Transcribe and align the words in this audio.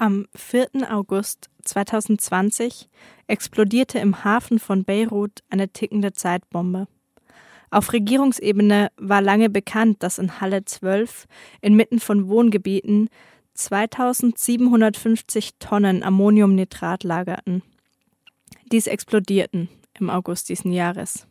Am 0.00 0.28
4. 0.36 0.68
August 0.92 1.50
2020 1.64 2.88
explodierte 3.26 3.98
im 3.98 4.22
Hafen 4.22 4.60
von 4.60 4.84
Beirut 4.84 5.40
eine 5.50 5.70
tickende 5.70 6.12
Zeitbombe. 6.12 6.86
Auf 7.72 7.92
Regierungsebene 7.92 8.92
war 8.96 9.20
lange 9.20 9.50
bekannt, 9.50 10.04
dass 10.04 10.18
in 10.18 10.40
Halle 10.40 10.64
12 10.64 11.26
inmitten 11.62 11.98
von 11.98 12.28
Wohngebieten 12.28 13.08
2750 13.54 15.56
Tonnen 15.58 16.04
Ammoniumnitrat 16.04 17.02
lagerten. 17.02 17.64
Dies 18.70 18.86
explodierten 18.86 19.68
im 19.98 20.10
August 20.10 20.48
diesen 20.48 20.70
Jahres. 20.70 21.26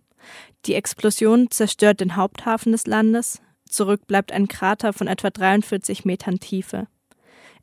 Die 0.66 0.74
Explosion 0.74 1.50
zerstört 1.50 2.02
den 2.02 2.18
Haupthafen 2.18 2.74
des 2.74 2.86
Landes, 2.86 3.42
zurück 3.70 4.08
bleibt 4.08 4.34
ein 4.34 4.50
Krater 4.50 4.92
von 4.92 5.08
etwa 5.08 5.30
43 5.30 6.04
Metern 6.04 6.42
Tiefe. 6.42 6.88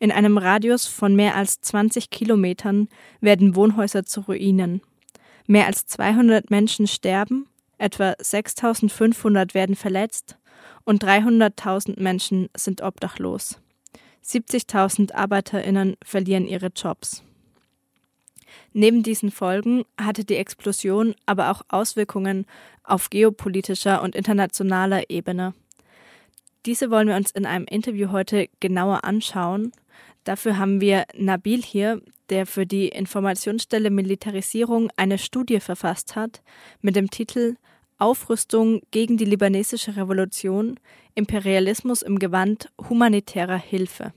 In 0.04 0.12
einem 0.12 0.36
Radius 0.36 0.86
von 0.86 1.16
mehr 1.16 1.34
als 1.34 1.62
20 1.62 2.10
Kilometern 2.10 2.88
werden 3.22 3.56
Wohnhäuser 3.56 4.04
zu 4.04 4.20
Ruinen. 4.20 4.82
Mehr 5.46 5.64
als 5.64 5.86
200 5.86 6.50
Menschen 6.50 6.86
sterben, 6.86 7.46
etwa 7.78 8.14
6500 8.18 9.54
werden 9.54 9.76
verletzt 9.76 10.36
und 10.84 11.02
300.000 11.02 12.02
Menschen 12.02 12.50
sind 12.54 12.82
obdachlos. 12.82 13.58
70.000 14.22 15.14
Arbeiterinnen 15.14 15.96
verlieren 16.04 16.46
ihre 16.46 16.66
Jobs. 16.76 17.22
Neben 18.74 19.02
diesen 19.02 19.30
Folgen 19.30 19.86
hatte 19.98 20.26
die 20.26 20.36
Explosion 20.36 21.14
aber 21.24 21.50
auch 21.50 21.62
Auswirkungen 21.68 22.44
auf 22.82 23.08
geopolitischer 23.08 24.02
und 24.02 24.14
internationaler 24.14 25.08
Ebene. 25.08 25.54
Diese 26.66 26.90
wollen 26.90 27.08
wir 27.08 27.16
uns 27.16 27.30
in 27.30 27.46
einem 27.46 27.64
Interview 27.64 28.10
heute 28.10 28.50
genauer 28.60 29.04
anschauen. 29.04 29.72
Dafür 30.24 30.58
haben 30.58 30.80
wir 30.80 31.04
Nabil 31.14 31.62
hier, 31.62 32.00
der 32.30 32.46
für 32.46 32.66
die 32.66 32.88
Informationsstelle 32.88 33.90
Militarisierung 33.90 34.90
eine 34.96 35.18
Studie 35.18 35.60
verfasst 35.60 36.16
hat 36.16 36.42
mit 36.80 36.96
dem 36.96 37.10
Titel 37.10 37.56
Aufrüstung 37.98 38.80
gegen 38.90 39.16
die 39.16 39.24
libanesische 39.24 39.96
Revolution, 39.96 40.80
Imperialismus 41.14 42.02
im 42.02 42.18
Gewand 42.18 42.70
humanitärer 42.88 43.58
Hilfe. 43.58 44.12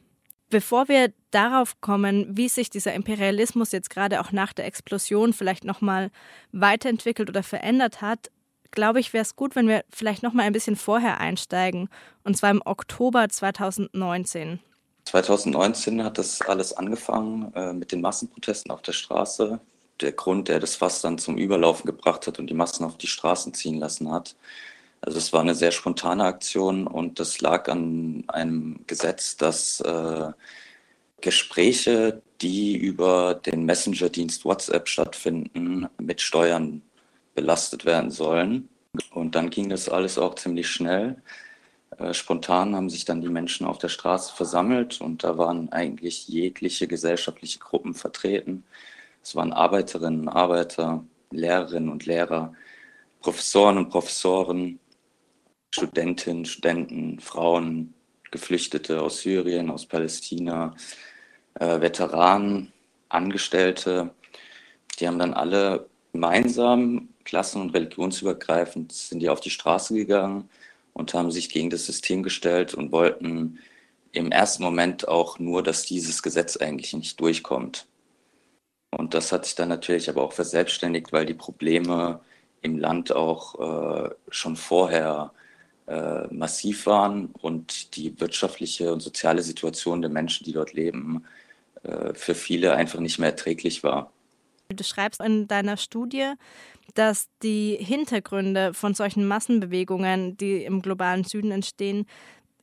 Bevor 0.50 0.88
wir 0.88 1.14
darauf 1.32 1.80
kommen, 1.82 2.26
wie 2.38 2.48
sich 2.48 2.70
dieser 2.70 2.94
Imperialismus 2.94 3.74
jetzt 3.74 3.90
gerade 3.90 4.22
auch 4.22 4.32
nach 4.32 4.54
der 4.54 4.66
Explosion 4.66 5.34
vielleicht 5.34 5.66
nochmal 5.66 6.10
weiterentwickelt 6.54 7.30
oder 7.30 7.44
verändert 7.44 8.02
hat, 8.02 8.32
glaube 8.72 9.00
ich, 9.00 9.14
wäre 9.14 9.24
es 9.24 9.36
gut, 9.36 9.56
wenn 9.56 9.68
wir 9.68 9.84
vielleicht 9.90 10.24
nochmal 10.24 10.46
ein 10.46 10.54
bisschen 10.54 10.76
vorher 10.76 11.20
einsteigen, 11.20 11.90
und 12.24 12.38
zwar 12.38 12.52
im 12.52 12.62
Oktober 12.64 13.28
2019. 13.28 14.60
2019 15.08 16.04
hat 16.04 16.18
das 16.18 16.42
alles 16.42 16.74
angefangen 16.74 17.54
äh, 17.56 17.74
mit 17.74 17.92
den 17.92 18.02
Massenprotesten 18.02 18.72
auf 18.72 18.82
der 18.82 18.92
Straße. 18.92 19.60
Der 20.02 20.12
Grund, 20.12 20.50
der 20.50 20.60
das 20.60 20.76
Fass 20.76 21.02
dann 21.02 21.18
zum 21.18 21.38
Überlaufen 21.38 21.86
gebracht 21.86 22.28
hat 22.28 22.40
und 22.40 22.48
die 22.50 22.54
Massen 22.54 22.84
auf 22.84 22.98
die 22.98 23.08
Straßen 23.08 23.54
ziehen 23.54 23.80
lassen 23.80 24.12
hat. 24.12 24.36
Also 25.02 25.18
es 25.18 25.32
war 25.32 25.42
eine 25.42 25.56
sehr 25.56 25.72
spontane 25.72 26.26
Aktion 26.26 26.88
und 26.88 27.20
das 27.20 27.40
lag 27.40 27.70
an 27.70 28.26
einem 28.28 28.82
Gesetz, 28.88 29.38
das 29.38 29.80
äh, 29.82 30.32
Gespräche, 31.22 32.22
die 32.42 32.76
über 32.76 33.36
den 33.36 33.66
Messenger-Dienst 33.66 34.44
WhatsApp 34.44 34.90
stattfinden, 34.90 35.88
mit 36.00 36.22
Steuern 36.22 36.82
belastet 37.34 37.86
werden 37.86 38.12
sollen. 38.12 38.70
Und 39.12 39.36
dann 39.36 39.50
ging 39.50 39.70
das 39.70 39.90
alles 39.90 40.18
auch 40.18 40.36
ziemlich 40.36 40.68
schnell. 40.68 41.22
Äh, 41.96 42.14
spontan 42.14 42.76
haben 42.76 42.90
sich 42.90 43.06
dann 43.06 43.22
die 43.22 43.30
Menschen 43.30 43.66
auf 43.66 43.78
der 43.78 43.90
Straße 43.90 44.36
versammelt 44.36 45.02
und 45.02 45.24
da 45.24 45.38
waren 45.38 45.72
eigentlich 45.72 46.28
jegliche 46.28 46.88
gesellschaftliche 46.88 47.60
Gruppen 47.60 47.94
vertreten. 47.94 48.66
Es 49.24 49.36
waren 49.36 49.54
Arbeiterinnen, 49.54 50.30
Arbeiter, 50.30 51.04
Lehrerinnen 51.32 51.90
und 51.90 52.06
Lehrer, 52.06 52.54
Professoren 53.22 53.78
und 53.78 53.90
Professoren, 53.90 54.80
Studentinnen, 55.74 56.46
Studenten, 56.46 57.20
Frauen, 57.20 57.94
Geflüchtete 58.32 59.02
aus 59.02 59.22
Syrien, 59.22 59.70
aus 59.70 59.86
Palästina, 59.86 60.76
äh, 61.56 61.82
Veteranen, 61.82 62.74
Angestellte. 63.10 64.12
Die 65.00 65.08
haben 65.08 65.20
dann 65.20 65.34
alle 65.34 65.90
gemeinsam, 66.12 67.10
klassen- 67.24 67.62
und 67.62 67.72
religionsübergreifend, 67.72 68.92
sind 68.92 69.20
die 69.20 69.30
auf 69.30 69.40
die 69.40 69.50
Straße 69.50 69.94
gegangen 69.96 70.50
und 70.98 71.14
haben 71.14 71.30
sich 71.30 71.50
gegen 71.50 71.70
das 71.70 71.86
System 71.86 72.24
gestellt 72.24 72.74
und 72.74 72.92
wollten 72.92 73.60
im 74.14 74.32
ersten 74.32 74.64
Moment 74.64 75.08
auch 75.08 75.38
nur, 75.38 75.62
dass 75.62 75.84
dieses 75.84 76.24
Gesetz 76.24 76.58
eigentlich 76.58 76.94
nicht 76.94 77.20
durchkommt. 77.20 77.86
Und 78.90 79.14
das 79.14 79.32
hat 79.32 79.46
sich 79.46 79.54
dann 79.54 79.70
natürlich 79.70 80.10
aber 80.10 80.24
auch 80.24 80.34
verselbstständigt, 80.34 81.14
weil 81.14 81.28
die 81.28 81.36
Probleme 81.36 82.20
im 82.64 82.80
Land 82.80 83.12
auch 83.12 84.08
äh, 84.08 84.10
schon 84.30 84.56
vorher 84.56 85.34
äh, 85.86 86.26
massiv 86.34 86.88
waren 86.88 87.28
und 87.42 87.96
die 87.96 88.20
wirtschaftliche 88.20 88.92
und 88.92 89.02
soziale 89.02 89.44
Situation 89.44 90.02
der 90.02 90.10
Menschen, 90.10 90.46
die 90.46 90.54
dort 90.54 90.74
leben, 90.74 91.26
äh, 91.84 92.16
für 92.16 92.34
viele 92.34 92.74
einfach 92.74 93.00
nicht 93.00 93.20
mehr 93.20 93.30
erträglich 93.30 93.84
war. 93.84 94.12
Du 94.70 94.84
schreibst 94.84 95.22
in 95.22 95.48
deiner 95.48 95.78
Studie, 95.78 96.34
dass 96.98 97.30
die 97.44 97.78
Hintergründe 97.80 98.74
von 98.74 98.96
solchen 98.96 99.28
Massenbewegungen, 99.28 100.36
die 100.36 100.64
im 100.64 100.82
globalen 100.82 101.24
Süden 101.24 101.52
entstehen, 101.52 102.08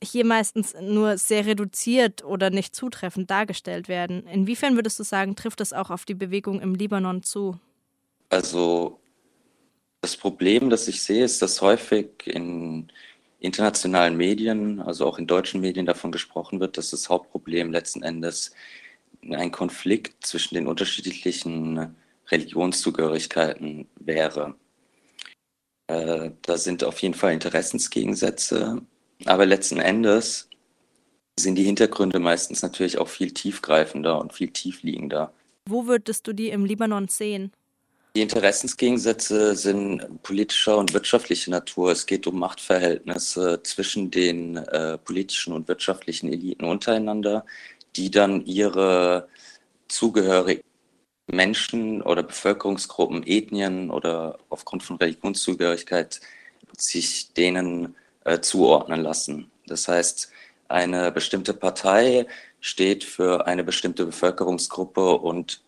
hier 0.03 0.25
meistens 0.25 0.75
nur 0.81 1.17
sehr 1.17 1.45
reduziert 1.45 2.23
oder 2.23 2.49
nicht 2.49 2.75
zutreffend 2.75 3.31
dargestellt 3.31 3.87
werden. 3.87 4.27
Inwiefern 4.27 4.75
würdest 4.75 4.99
du 4.99 5.03
sagen, 5.03 5.37
trifft 5.37 5.61
das 5.61 5.71
auch 5.71 5.89
auf 5.89 6.03
die 6.03 6.13
Bewegung 6.13 6.59
im 6.59 6.75
Libanon 6.75 7.23
zu? 7.23 7.57
Also 8.29 8.99
das 10.01 10.17
Problem, 10.17 10.69
das 10.69 10.89
ich 10.89 11.01
sehe, 11.01 11.23
ist, 11.23 11.41
dass 11.41 11.61
häufig 11.61 12.09
in 12.25 12.91
internationalen 13.39 14.17
Medien, 14.17 14.81
also 14.81 15.05
auch 15.05 15.17
in 15.17 15.27
deutschen 15.27 15.61
Medien 15.61 15.85
davon 15.85 16.11
gesprochen 16.11 16.59
wird, 16.59 16.77
dass 16.77 16.91
das 16.91 17.07
Hauptproblem 17.09 17.71
letzten 17.71 18.03
Endes 18.03 18.53
ein 19.29 19.51
Konflikt 19.51 20.25
zwischen 20.25 20.55
den 20.55 20.67
unterschiedlichen 20.67 21.95
Religionszugehörigkeiten 22.29 23.87
wäre. 23.99 24.55
Äh, 25.87 26.31
da 26.41 26.57
sind 26.57 26.83
auf 26.83 26.99
jeden 26.99 27.13
Fall 27.13 27.33
Interessensgegensätze, 27.33 28.81
aber 29.25 29.45
letzten 29.45 29.79
Endes 29.79 30.49
sind 31.37 31.55
die 31.55 31.63
Hintergründe 31.63 32.19
meistens 32.19 32.61
natürlich 32.61 32.97
auch 32.97 33.09
viel 33.09 33.31
tiefgreifender 33.31 34.19
und 34.19 34.33
viel 34.33 34.49
tiefliegender. 34.49 35.33
Wo 35.67 35.85
würdest 35.85 36.27
du 36.27 36.33
die 36.33 36.49
im 36.49 36.65
Libanon 36.65 37.07
sehen? 37.07 37.51
Die 38.15 38.21
Interessensgegensätze 38.21 39.55
sind 39.55 40.23
politischer 40.23 40.77
und 40.77 40.93
wirtschaftlicher 40.93 41.51
Natur. 41.51 41.91
Es 41.91 42.05
geht 42.05 42.25
um 42.27 42.39
Machtverhältnisse 42.39 43.61
zwischen 43.63 44.09
den 44.09 44.55
äh, 44.55 44.97
politischen 44.97 45.51
und 45.51 45.67
wirtschaftlichen 45.67 46.31
Eliten 46.31 46.63
untereinander 46.63 47.45
die 47.95 48.11
dann 48.11 48.45
ihre 48.45 49.27
zugehörigen 49.87 50.63
Menschen 51.27 52.01
oder 52.01 52.23
Bevölkerungsgruppen, 52.23 53.23
Ethnien 53.25 53.89
oder 53.89 54.37
aufgrund 54.49 54.83
von 54.83 54.97
Religionszugehörigkeit 54.97 56.21
sich 56.77 57.33
denen 57.33 57.95
äh, 58.25 58.39
zuordnen 58.39 59.01
lassen. 59.01 59.51
Das 59.67 59.87
heißt, 59.87 60.31
eine 60.67 61.11
bestimmte 61.11 61.53
Partei 61.53 62.27
steht 62.59 63.03
für 63.03 63.47
eine 63.47 63.63
bestimmte 63.63 64.05
Bevölkerungsgruppe 64.05 65.17
und 65.17 65.61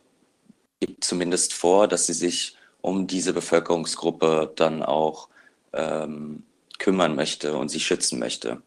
gibt 0.80 1.04
zumindest 1.04 1.54
vor, 1.54 1.88
dass 1.88 2.08
sie 2.08 2.14
sich 2.14 2.56
um 2.82 3.08
diese 3.08 3.34
Bevölkerungsgruppe 3.34 4.52
dann 4.56 4.84
auch 4.84 5.30
ähm, 5.74 6.44
kümmern 6.80 7.16
möchte 7.16 7.58
und 7.58 7.70
sie 7.70 7.80
schützen 7.80 8.20
möchte. 8.20 8.62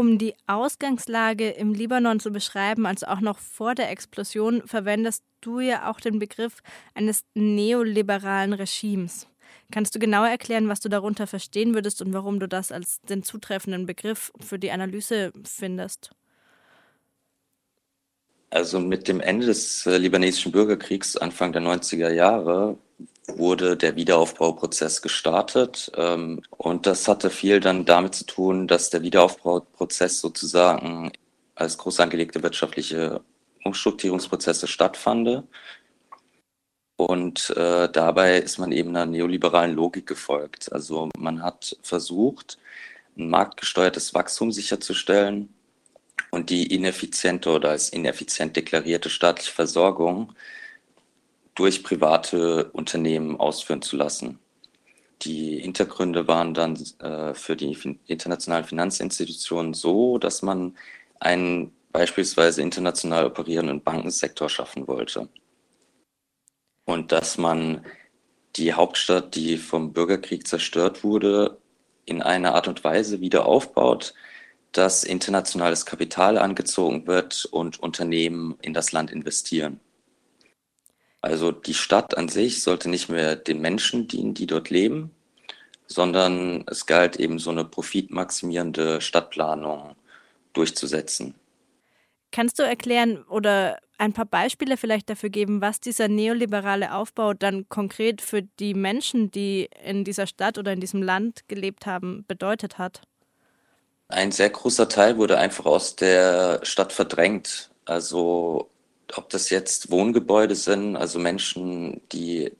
Um 0.00 0.16
die 0.16 0.34
Ausgangslage 0.46 1.50
im 1.50 1.74
Libanon 1.74 2.20
zu 2.20 2.30
beschreiben, 2.30 2.86
also 2.86 3.04
auch 3.04 3.20
noch 3.20 3.38
vor 3.38 3.74
der 3.74 3.90
Explosion, 3.90 4.62
verwendest 4.64 5.22
du 5.42 5.60
ja 5.60 5.90
auch 5.90 6.00
den 6.00 6.18
Begriff 6.18 6.62
eines 6.94 7.26
neoliberalen 7.34 8.54
Regimes. 8.54 9.26
Kannst 9.70 9.94
du 9.94 9.98
genauer 9.98 10.28
erklären, 10.28 10.68
was 10.68 10.80
du 10.80 10.88
darunter 10.88 11.26
verstehen 11.26 11.74
würdest 11.74 12.00
und 12.00 12.14
warum 12.14 12.40
du 12.40 12.48
das 12.48 12.72
als 12.72 13.02
den 13.02 13.22
zutreffenden 13.22 13.84
Begriff 13.84 14.32
für 14.40 14.58
die 14.58 14.70
Analyse 14.70 15.34
findest? 15.44 16.12
Also 18.48 18.80
mit 18.80 19.06
dem 19.06 19.20
Ende 19.20 19.44
des 19.44 19.84
äh, 19.84 19.98
libanesischen 19.98 20.50
Bürgerkriegs 20.50 21.18
Anfang 21.18 21.52
der 21.52 21.60
90er 21.60 22.10
Jahre 22.10 22.78
wurde 23.28 23.76
der 23.76 23.96
Wiederaufbauprozess 23.96 25.02
gestartet. 25.02 25.90
Ähm, 25.96 26.42
und 26.50 26.86
das 26.86 27.08
hatte 27.08 27.30
viel 27.30 27.60
dann 27.60 27.84
damit 27.84 28.14
zu 28.14 28.24
tun, 28.26 28.68
dass 28.68 28.90
der 28.90 29.02
Wiederaufbauprozess 29.02 30.20
sozusagen 30.20 31.12
als 31.54 31.78
groß 31.78 32.00
angelegte 32.00 32.42
wirtschaftliche 32.42 33.20
Umstrukturierungsprozesse 33.64 34.66
stattfand. 34.66 35.44
Und 36.96 37.50
äh, 37.56 37.88
dabei 37.90 38.38
ist 38.38 38.58
man 38.58 38.72
eben 38.72 38.90
einer 38.90 39.06
neoliberalen 39.06 39.74
Logik 39.74 40.06
gefolgt. 40.06 40.72
Also 40.72 41.08
man 41.16 41.42
hat 41.42 41.76
versucht, 41.82 42.58
ein 43.16 43.30
marktgesteuertes 43.30 44.14
Wachstum 44.14 44.52
sicherzustellen 44.52 45.54
und 46.30 46.50
die 46.50 46.74
ineffiziente 46.74 47.50
oder 47.50 47.70
als 47.70 47.88
ineffizient 47.90 48.56
deklarierte 48.56 49.10
staatliche 49.10 49.52
Versorgung 49.52 50.34
durch 51.60 51.82
private 51.82 52.70
Unternehmen 52.72 53.38
ausführen 53.38 53.82
zu 53.82 53.94
lassen. 53.94 54.38
Die 55.20 55.58
Hintergründe 55.60 56.26
waren 56.26 56.54
dann 56.54 56.82
äh, 57.00 57.34
für 57.34 57.54
die 57.54 57.76
internationalen 58.06 58.64
Finanzinstitutionen 58.64 59.74
so, 59.74 60.16
dass 60.16 60.40
man 60.40 60.78
einen 61.18 61.70
beispielsweise 61.92 62.62
international 62.62 63.26
operierenden 63.26 63.82
Bankensektor 63.82 64.48
schaffen 64.48 64.88
wollte. 64.88 65.28
Und 66.86 67.12
dass 67.12 67.36
man 67.36 67.84
die 68.56 68.72
Hauptstadt, 68.72 69.34
die 69.34 69.58
vom 69.58 69.92
Bürgerkrieg 69.92 70.48
zerstört 70.48 71.04
wurde, 71.04 71.58
in 72.06 72.22
einer 72.22 72.54
Art 72.54 72.68
und 72.68 72.82
Weise 72.84 73.20
wieder 73.20 73.44
aufbaut, 73.44 74.14
dass 74.72 75.04
internationales 75.04 75.84
Kapital 75.84 76.38
angezogen 76.38 77.06
wird 77.06 77.44
und 77.44 77.78
Unternehmen 77.80 78.56
in 78.62 78.72
das 78.72 78.92
Land 78.92 79.10
investieren. 79.12 79.78
Also 81.20 81.52
die 81.52 81.74
Stadt 81.74 82.16
an 82.16 82.28
sich 82.28 82.62
sollte 82.62 82.88
nicht 82.88 83.08
mehr 83.08 83.36
den 83.36 83.60
Menschen 83.60 84.08
dienen, 84.08 84.34
die 84.34 84.46
dort 84.46 84.70
leben, 84.70 85.10
sondern 85.86 86.64
es 86.66 86.86
galt 86.86 87.16
eben 87.16 87.38
so 87.38 87.50
eine 87.50 87.64
profitmaximierende 87.64 89.00
Stadtplanung 89.00 89.96
durchzusetzen. 90.52 91.34
Kannst 92.32 92.58
du 92.58 92.62
erklären 92.62 93.24
oder 93.24 93.78
ein 93.98 94.12
paar 94.12 94.24
Beispiele 94.24 94.76
vielleicht 94.76 95.10
dafür 95.10 95.30
geben, 95.30 95.60
was 95.60 95.80
dieser 95.80 96.08
neoliberale 96.08 96.94
Aufbau 96.94 97.34
dann 97.34 97.68
konkret 97.68 98.22
für 98.22 98.42
die 98.42 98.72
Menschen, 98.72 99.30
die 99.30 99.68
in 99.84 100.04
dieser 100.04 100.26
Stadt 100.26 100.56
oder 100.56 100.72
in 100.72 100.80
diesem 100.80 101.02
Land 101.02 101.48
gelebt 101.48 101.86
haben, 101.86 102.24
bedeutet 102.26 102.78
hat? 102.78 103.02
Ein 104.08 104.32
sehr 104.32 104.50
großer 104.50 104.88
Teil 104.88 105.18
wurde 105.18 105.38
einfach 105.38 105.66
aus 105.66 105.96
der 105.96 106.60
Stadt 106.64 106.92
verdrängt. 106.92 107.70
Also 107.84 108.69
ob 109.16 109.28
das 109.30 109.50
jetzt 109.50 109.90
Wohngebäude 109.90 110.54
sind, 110.54 110.96
also 110.96 111.18
Menschen, 111.18 112.00
die 112.12 112.52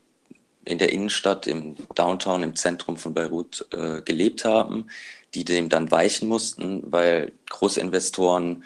in 0.64 0.79
der 0.79 0.93
Innenstadt, 0.93 1.47
im 1.47 1.76
Downtown, 1.94 2.43
im 2.43 2.56
Zentrum 2.56 2.97
von 2.97 3.14
Beirut 3.14 3.67
äh, 3.73 4.02
gelebt 4.02 4.44
haben, 4.44 4.88
die 5.35 5.44
dem 5.44 5.69
dann 5.69 5.91
weichen 5.91 6.29
mussten, 6.29 6.82
weil 6.93 7.32
Großinvestoren 7.49 8.64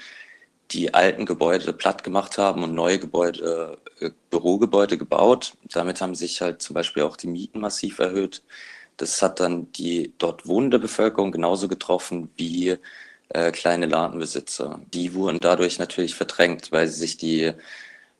die 0.71 0.95
alten 0.95 1.27
Gebäude 1.27 1.73
platt 1.73 2.03
gemacht 2.03 2.39
haben 2.39 2.65
und 2.65 2.75
neue 2.75 2.99
Gebäude, 2.99 3.79
äh, 4.01 4.11
Bürogebäude 4.31 4.99
gebaut. 4.99 5.55
Damit 5.73 6.01
haben 6.01 6.15
sich 6.15 6.41
halt 6.41 6.63
zum 6.63 6.75
Beispiel 6.75 7.03
auch 7.05 7.17
die 7.17 7.27
Mieten 7.27 7.61
massiv 7.61 7.99
erhöht. 7.99 8.43
Das 8.97 9.23
hat 9.23 9.41
dann 9.41 9.71
die 9.73 10.13
dort 10.19 10.47
wohnende 10.47 10.79
Bevölkerung 10.79 11.33
genauso 11.33 11.69
getroffen 11.69 12.31
wie 12.37 12.77
äh, 13.31 13.51
kleine 13.53 13.87
Ladenbesitzer. 13.87 14.81
Die 14.93 15.15
wurden 15.15 15.39
dadurch 15.41 15.79
natürlich 15.79 16.15
verdrängt, 16.15 16.73
weil 16.73 16.89
sie 16.89 16.99
sich 16.99 17.17
die 17.17 17.53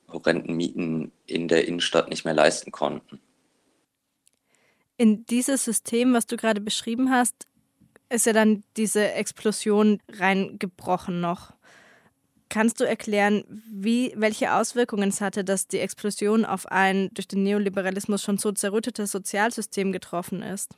horrenden 0.09 0.57
Mieten 0.57 1.13
in 1.27 1.49
der 1.49 1.67
Innenstadt 1.67 2.09
nicht 2.09 2.25
mehr 2.25 2.35
leisten 2.35 2.73
konnten. 2.73 3.21
In 4.97 5.27
dieses 5.27 5.65
System, 5.65 6.15
was 6.15 6.27
du 6.27 6.37
gerade 6.37 6.61
beschrieben 6.61 7.11
hast, 7.11 7.47
ist 8.09 8.27
ja 8.27 8.33
dann 8.33 8.63
diese 8.77 9.13
Explosion 9.13 10.01
reingebrochen 10.09 11.21
noch. 11.21 11.53
Kannst 12.49 12.79
du 12.79 12.85
erklären, 12.85 13.43
wie, 13.49 14.13
welche 14.17 14.55
Auswirkungen 14.55 15.09
es 15.09 15.21
hatte, 15.21 15.43
dass 15.43 15.67
die 15.67 15.81
Explosion 15.81 16.45
auf 16.45 16.67
ein 16.67 17.11
durch 17.15 17.27
den 17.27 17.43
Neoliberalismus 17.43 18.23
schon 18.23 18.39
so 18.39 18.53
zerrüttetes 18.53 19.11
Sozialsystem 19.11 19.91
getroffen 19.91 20.43
ist? 20.43 20.77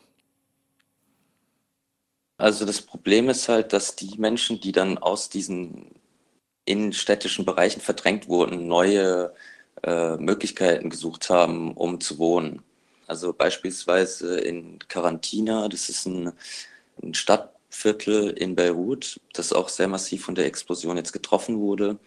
Also 2.38 2.64
das 2.66 2.82
Problem 2.82 3.28
ist 3.30 3.48
halt, 3.48 3.72
dass 3.72 3.96
die 3.96 4.18
Menschen, 4.18 4.60
die 4.60 4.72
dann 4.72 4.98
aus 4.98 5.28
diesen 5.30 5.90
innenstädtischen 6.66 7.44
Bereichen 7.44 7.80
verdrängt 7.80 8.28
wurden, 8.28 8.66
neue 8.68 9.32
äh, 9.82 10.16
Möglichkeiten 10.16 10.90
gesucht 10.90 11.30
haben, 11.30 11.72
um 11.74 12.00
zu 12.00 12.18
wohnen. 12.18 12.62
Also 13.06 13.32
beispielsweise 13.32 14.38
in 14.40 14.78
Quarantina, 14.88 15.68
das 15.68 15.88
ist 15.88 16.06
ein, 16.06 16.32
ein 17.02 17.14
Stadt, 17.14 17.52
Viertel 17.68 18.30
in 18.30 18.54
Beirut, 18.54 19.20
das 19.34 19.52
auch 19.52 19.68
sehr 19.68 19.88
massiv 19.88 20.24
von 20.24 20.34
der 20.34 20.46
Explosion 20.46 20.96
jetzt 20.96 21.12
getroffen 21.12 21.58
wurde. 21.58 21.98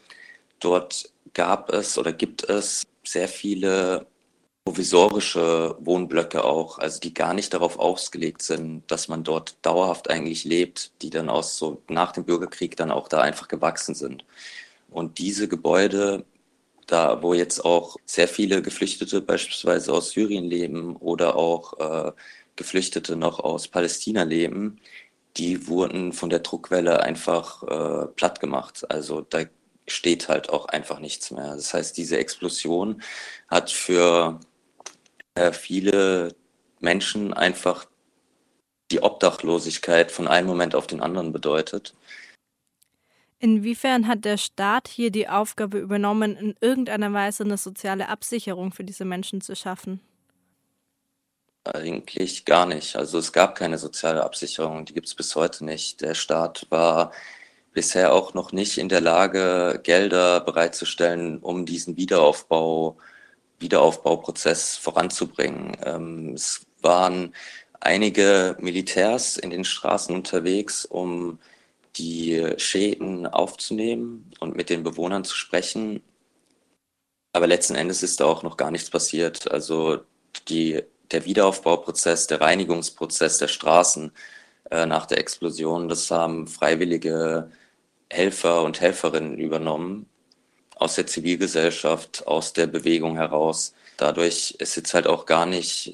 Dort 0.59 1.11
gab 1.33 1.69
es 1.71 1.97
oder 1.97 2.11
gibt 2.11 2.43
es 2.49 2.83
sehr 3.03 3.27
viele 3.27 4.07
provisorische 4.69 5.75
Wohnblöcke 5.79 6.43
auch, 6.43 6.77
also 6.77 6.99
die 6.99 7.11
gar 7.11 7.33
nicht 7.33 7.55
darauf 7.55 7.79
ausgelegt 7.79 8.43
sind, 8.43 8.83
dass 8.85 9.07
man 9.07 9.23
dort 9.23 9.55
dauerhaft 9.63 10.11
eigentlich 10.11 10.43
lebt, 10.43 10.91
die 11.01 11.09
dann 11.09 11.27
aus 11.27 11.57
so 11.57 11.81
nach 11.89 12.11
dem 12.11 12.23
Bürgerkrieg 12.23 12.77
dann 12.77 12.91
auch 12.91 13.07
da 13.07 13.19
einfach 13.21 13.47
gewachsen 13.47 13.95
sind. 13.95 14.25
Und 14.91 15.17
diese 15.17 15.47
Gebäude, 15.47 16.23
da 16.85 17.23
wo 17.23 17.33
jetzt 17.33 17.65
auch 17.65 17.97
sehr 18.05 18.27
viele 18.27 18.61
Geflüchtete 18.61 19.21
beispielsweise 19.21 19.91
aus 19.91 20.11
Syrien 20.11 20.45
leben 20.45 20.95
oder 20.97 21.35
auch 21.35 21.79
äh, 21.79 22.11
Geflüchtete 22.55 23.15
noch 23.15 23.39
aus 23.39 23.67
Palästina 23.67 24.21
leben, 24.21 24.79
die 25.35 25.67
wurden 25.67 26.13
von 26.13 26.29
der 26.29 26.39
Druckwelle 26.39 27.01
einfach 27.01 27.63
äh, 27.63 28.05
platt 28.09 28.39
gemacht. 28.39 28.85
Also 28.91 29.21
da 29.21 29.45
steht 29.87 30.29
halt 30.29 30.49
auch 30.49 30.67
einfach 30.67 30.99
nichts 30.99 31.31
mehr. 31.31 31.55
Das 31.55 31.73
heißt, 31.73 31.97
diese 31.97 32.19
Explosion 32.19 33.01
hat 33.47 33.71
für 33.71 34.39
viele 35.53 36.35
Menschen 36.79 37.33
einfach 37.33 37.85
die 38.91 39.01
Obdachlosigkeit 39.01 40.11
von 40.11 40.27
einem 40.27 40.47
Moment 40.47 40.75
auf 40.75 40.87
den 40.87 41.01
anderen 41.01 41.31
bedeutet. 41.31 41.93
Inwiefern 43.39 44.07
hat 44.07 44.25
der 44.25 44.37
Staat 44.37 44.89
hier 44.89 45.11
die 45.11 45.29
Aufgabe 45.29 45.79
übernommen, 45.79 46.35
in 46.35 46.55
irgendeiner 46.59 47.13
Weise 47.13 47.43
eine 47.43 47.57
soziale 47.57 48.09
Absicherung 48.09 48.73
für 48.73 48.83
diese 48.83 49.05
Menschen 49.05 49.39
zu 49.39 49.55
schaffen? 49.55 50.01
Eigentlich 51.63 52.45
gar 52.45 52.65
nicht. 52.65 52.95
Also 52.95 53.17
es 53.17 53.31
gab 53.31 53.55
keine 53.55 53.77
soziale 53.77 54.23
Absicherung, 54.23 54.85
die 54.85 54.93
gibt 54.93 55.07
es 55.07 55.15
bis 55.15 55.35
heute 55.35 55.63
nicht. 55.63 56.01
Der 56.01 56.15
Staat 56.15 56.67
war 56.69 57.13
bisher 57.71 58.11
auch 58.13 58.33
noch 58.33 58.51
nicht 58.51 58.77
in 58.77 58.89
der 58.89 59.01
Lage, 59.01 59.79
Gelder 59.83 60.41
bereitzustellen, 60.41 61.39
um 61.39 61.65
diesen 61.65 61.95
Wiederaufbau, 61.95 62.97
Wiederaufbauprozess 63.59 64.77
voranzubringen. 64.77 65.77
Ähm, 65.83 66.33
es 66.33 66.65
waren 66.81 67.33
einige 67.79 68.57
Militärs 68.59 69.37
in 69.37 69.49
den 69.49 69.65
Straßen 69.65 70.15
unterwegs, 70.15 70.85
um 70.85 71.39
die 71.97 72.53
Schäden 72.57 73.27
aufzunehmen 73.27 74.31
und 74.39 74.55
mit 74.55 74.69
den 74.69 74.83
Bewohnern 74.83 75.23
zu 75.23 75.35
sprechen. 75.35 76.01
Aber 77.33 77.47
letzten 77.47 77.75
Endes 77.75 78.03
ist 78.03 78.19
da 78.19 78.25
auch 78.25 78.43
noch 78.43 78.57
gar 78.57 78.71
nichts 78.71 78.89
passiert. 78.89 79.51
Also 79.51 79.99
die 80.47 80.81
der 81.11 81.25
Wiederaufbauprozess, 81.25 82.27
der 82.27 82.41
Reinigungsprozess 82.41 83.39
der 83.39 83.47
Straßen 83.47 84.11
äh, 84.71 84.85
nach 84.85 85.05
der 85.07 85.19
Explosion, 85.19 85.89
das 85.89 86.11
haben 86.11 86.47
freiwillige 86.47 87.51
Helfer 88.11 88.63
und 88.63 88.81
Helferinnen 88.81 89.37
übernommen 89.39 90.07
aus 90.79 90.95
der 90.95 91.05
Zivilgesellschaft, 91.05 92.25
aus 92.25 92.53
der 92.53 92.67
Bewegung 92.67 93.17
heraus. 93.17 93.73
Dadurch 93.97 94.55
ist 94.59 94.77
jetzt 94.77 94.93
halt 94.93 95.07
auch 95.07 95.25
gar 95.25 95.45
nicht 95.45 95.93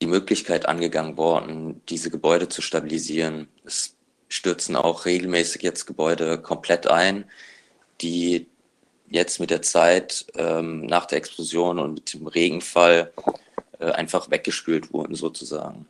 die 0.00 0.06
Möglichkeit 0.06 0.66
angegangen 0.66 1.16
worden, 1.16 1.82
diese 1.88 2.10
Gebäude 2.10 2.48
zu 2.48 2.62
stabilisieren. 2.62 3.48
Es 3.64 3.94
stürzen 4.28 4.76
auch 4.76 5.04
regelmäßig 5.04 5.62
jetzt 5.62 5.86
Gebäude 5.86 6.38
komplett 6.38 6.86
ein, 6.86 7.26
die 8.00 8.46
jetzt 9.08 9.40
mit 9.40 9.50
der 9.50 9.62
Zeit 9.62 10.26
ähm, 10.34 10.86
nach 10.86 11.04
der 11.04 11.18
Explosion 11.18 11.78
und 11.78 11.94
mit 11.94 12.14
dem 12.14 12.26
Regenfall 12.26 13.12
äh, 13.78 13.90
einfach 13.92 14.30
weggespült 14.30 14.92
wurden 14.92 15.14
sozusagen. 15.14 15.86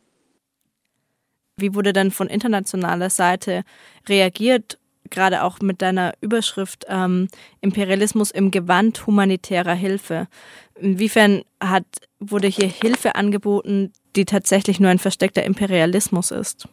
Wie 1.57 1.73
wurde 1.73 1.93
dann 1.93 2.11
von 2.11 2.27
internationaler 2.27 3.09
Seite 3.09 3.63
reagiert, 4.07 4.77
gerade 5.09 5.43
auch 5.43 5.59
mit 5.59 5.81
deiner 5.81 6.13
Überschrift 6.21 6.85
ähm, 6.87 7.27
Imperialismus 7.61 8.31
im 8.31 8.51
Gewand 8.51 9.05
humanitärer 9.05 9.73
Hilfe? 9.73 10.27
Inwiefern 10.75 11.43
hat, 11.61 11.85
wurde 12.19 12.47
hier 12.47 12.67
Hilfe 12.67 13.15
angeboten, 13.15 13.93
die 14.15 14.25
tatsächlich 14.25 14.79
nur 14.79 14.89
ein 14.89 14.99
versteckter 14.99 15.43
Imperialismus 15.43 16.31
ist? 16.31 16.67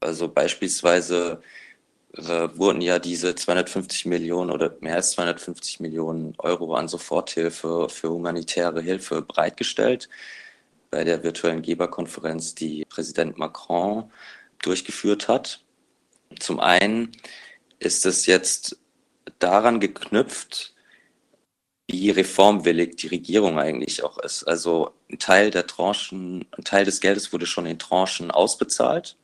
Also 0.00 0.28
beispielsweise 0.28 1.40
äh, 2.16 2.48
wurden 2.54 2.80
ja 2.80 2.98
diese 2.98 3.34
250 3.34 4.06
Millionen 4.06 4.50
oder 4.50 4.76
mehr 4.80 4.96
als 4.96 5.12
250 5.12 5.80
Millionen 5.80 6.34
Euro 6.38 6.74
an 6.74 6.88
Soforthilfe 6.88 7.88
für 7.90 8.10
humanitäre 8.10 8.80
Hilfe 8.80 9.22
bereitgestellt 9.22 10.08
bei 10.90 11.04
der 11.04 11.22
virtuellen 11.22 11.62
Geberkonferenz, 11.62 12.54
die 12.54 12.84
Präsident 12.88 13.38
Macron 13.38 14.10
durchgeführt 14.62 15.28
hat. 15.28 15.60
Zum 16.38 16.60
einen 16.60 17.12
ist 17.78 18.06
es 18.06 18.26
jetzt 18.26 18.78
daran 19.38 19.80
geknüpft, 19.80 20.74
wie 21.88 22.10
reformwillig 22.10 22.96
die 22.96 23.08
Regierung 23.08 23.58
eigentlich 23.58 24.02
auch 24.02 24.18
ist. 24.18 24.44
Also 24.44 24.92
ein 25.10 25.18
Teil 25.18 25.50
der 25.50 25.66
Tranchen, 25.66 26.44
ein 26.56 26.64
Teil 26.64 26.84
des 26.84 27.00
Geldes 27.00 27.32
wurde 27.32 27.46
schon 27.46 27.66
in 27.66 27.78
Tranchen 27.78 28.30
ausbezahlt 28.30 29.16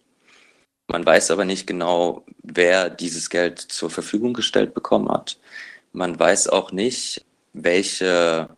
Man 0.89 1.05
weiß 1.07 1.31
aber 1.31 1.45
nicht 1.45 1.67
genau, 1.67 2.25
wer 2.43 2.91
dieses 2.91 3.31
Geld 3.31 3.59
zur 3.59 3.91
Verfügung 3.91 4.35
gestellt 4.35 4.75
bekommen 4.75 5.09
hat. 5.11 5.39
Man 5.93 6.19
weiß 6.19 6.49
auch 6.49 6.73
nicht, 6.73 7.25
welche 7.53 8.49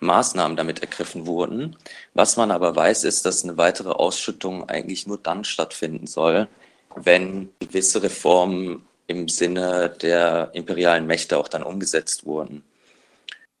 Maßnahmen 0.00 0.56
damit 0.56 0.80
ergriffen 0.80 1.26
wurden. 1.26 1.76
Was 2.14 2.36
man 2.36 2.50
aber 2.50 2.74
weiß, 2.76 3.04
ist, 3.04 3.24
dass 3.26 3.44
eine 3.44 3.56
weitere 3.56 3.90
Ausschüttung 3.90 4.68
eigentlich 4.68 5.06
nur 5.06 5.18
dann 5.18 5.44
stattfinden 5.44 6.06
soll, 6.06 6.48
wenn 6.96 7.50
gewisse 7.60 8.02
Reformen 8.02 8.86
im 9.12 9.28
Sinne 9.28 9.94
der 10.02 10.50
imperialen 10.54 11.06
Mächte 11.06 11.38
auch 11.38 11.48
dann 11.48 11.62
umgesetzt 11.62 12.26
wurden. 12.26 12.64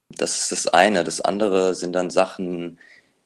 Das 0.08 0.40
ist 0.40 0.52
das 0.52 0.66
eine. 0.68 1.04
Das 1.04 1.20
andere 1.20 1.74
sind 1.74 1.92
dann 1.92 2.10
Sachen, 2.10 2.78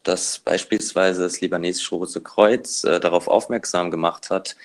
dass 0.02 0.38
beispielsweise 0.38 1.22
das 1.22 1.40
libanesische 1.40 1.94
Rote 1.96 2.20
Kreuz 2.20 2.84
äh, 2.84 3.00
darauf 3.00 3.28
aufmerksam 3.28 3.90
gemacht 3.90 4.30
hat, 4.30 4.56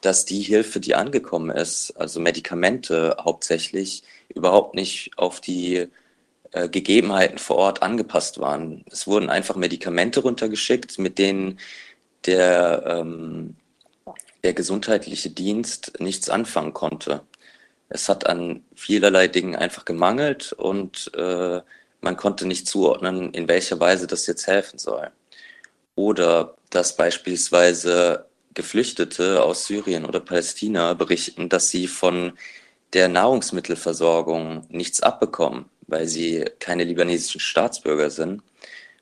dass 0.00 0.24
die 0.24 0.42
Hilfe, 0.42 0.80
die 0.80 0.94
angekommen 0.94 1.50
ist, 1.50 1.92
also 1.96 2.20
Medikamente 2.20 3.16
hauptsächlich, 3.20 4.02
überhaupt 4.28 4.74
nicht 4.74 5.10
auf 5.16 5.40
die 5.40 5.88
äh, 6.52 6.68
Gegebenheiten 6.68 7.38
vor 7.38 7.56
Ort 7.56 7.82
angepasst 7.82 8.38
waren. 8.40 8.84
Es 8.90 9.06
wurden 9.06 9.30
einfach 9.30 9.56
Medikamente 9.56 10.20
runtergeschickt, 10.20 10.98
mit 10.98 11.18
denen 11.18 11.58
der, 12.26 12.84
ähm, 12.86 13.56
der 14.44 14.54
gesundheitliche 14.54 15.30
Dienst 15.30 15.92
nichts 15.98 16.30
anfangen 16.30 16.72
konnte. 16.72 17.22
Es 17.88 18.08
hat 18.08 18.26
an 18.26 18.64
vielerlei 18.74 19.28
Dingen 19.28 19.56
einfach 19.56 19.84
gemangelt 19.84 20.52
und 20.52 21.10
äh, 21.14 21.60
man 22.00 22.16
konnte 22.16 22.46
nicht 22.46 22.68
zuordnen, 22.68 23.32
in 23.32 23.48
welcher 23.48 23.80
Weise 23.80 24.06
das 24.06 24.26
jetzt 24.26 24.46
helfen 24.46 24.78
soll. 24.78 25.10
Oder 25.94 26.56
dass 26.70 26.96
beispielsweise 26.96 28.26
Geflüchtete 28.54 29.42
aus 29.42 29.66
Syrien 29.66 30.04
oder 30.04 30.20
Palästina 30.20 30.94
berichten, 30.94 31.48
dass 31.48 31.70
sie 31.70 31.88
von 31.88 32.32
der 32.92 33.08
Nahrungsmittelversorgung 33.08 34.66
nichts 34.68 35.02
abbekommen, 35.02 35.66
weil 35.86 36.06
sie 36.06 36.44
keine 36.58 36.84
libanesischen 36.84 37.40
Staatsbürger 37.40 38.10
sind, 38.10 38.42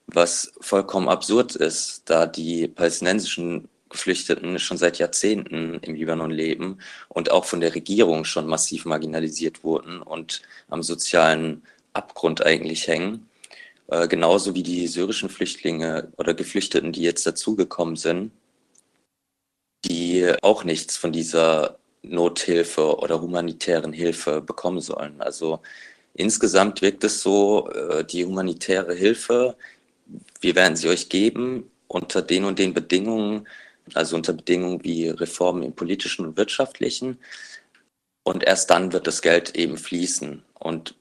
was 0.07 0.53
vollkommen 0.61 1.09
absurd 1.09 1.57
ist, 1.57 2.03
da 2.07 2.27
die 2.27 2.69
palästinensischen 2.69 3.69
Geflüchteten 3.89 4.59
schon 4.59 4.77
seit 4.77 4.99
Jahrzehnten 4.99 5.75
im 5.81 5.95
Libanon 5.95 6.31
leben 6.31 6.79
und 7.09 7.31
auch 7.31 7.45
von 7.45 7.61
der 7.61 7.75
Regierung 7.75 8.25
schon 8.25 8.47
massiv 8.47 8.85
marginalisiert 8.85 9.63
wurden 9.65 10.03
und 10.03 10.43
am 10.69 10.83
sozialen 10.83 11.63
Abgrund 11.93 12.45
eigentlich 12.45 12.89
hängen. 12.89 13.29
Äh, 13.89 14.09
genauso 14.09 14.55
wie 14.55 14.63
die 14.63 14.87
syrischen 14.89 15.29
Flüchtlinge 15.29 16.13
oder 16.17 16.35
Geflüchteten, 16.35 16.93
die 16.93 17.03
jetzt 17.03 17.27
dazugekommen 17.27 17.97
sind, 17.97 18.33
die 19.85 20.33
auch 20.43 20.65
nichts 20.65 20.97
von 20.97 21.13
dieser 21.13 21.79
Nothilfe 22.03 22.99
oder 22.99 23.21
humanitären 23.21 23.93
Hilfe 23.93 24.41
bekommen 24.41 24.81
sollen. 24.81 25.21
Also 25.21 25.61
insgesamt 26.15 26.83
wirkt 26.83 27.05
es 27.05 27.23
so, 27.23 27.69
äh, 27.71 28.05
die 28.05 28.25
humanitäre 28.25 28.95
Hilfe, 28.95 29.57
wir 30.41 30.55
werden 30.55 30.77
sie 30.77 30.89
euch 30.89 31.09
geben 31.09 31.71
unter 31.89 32.23
den 32.23 32.45
und 32.45 32.59
den 32.59 32.75
Bedingungen, 32.75 33.47
also 33.95 34.17
unter 34.17 34.33
Bedingungen 34.33 34.85
wie 34.85 35.09
Reformen 35.09 35.63
im 35.63 35.75
politischen 35.75 36.27
und 36.27 36.37
wirtschaftlichen. 36.37 37.19
Und 38.25 38.43
erst 38.43 38.71
dann 38.71 38.93
wird 38.93 39.07
das 39.07 39.23
Geld 39.23 39.57
eben 39.57 39.79
fließen. 39.79 40.43
Und 40.59 40.95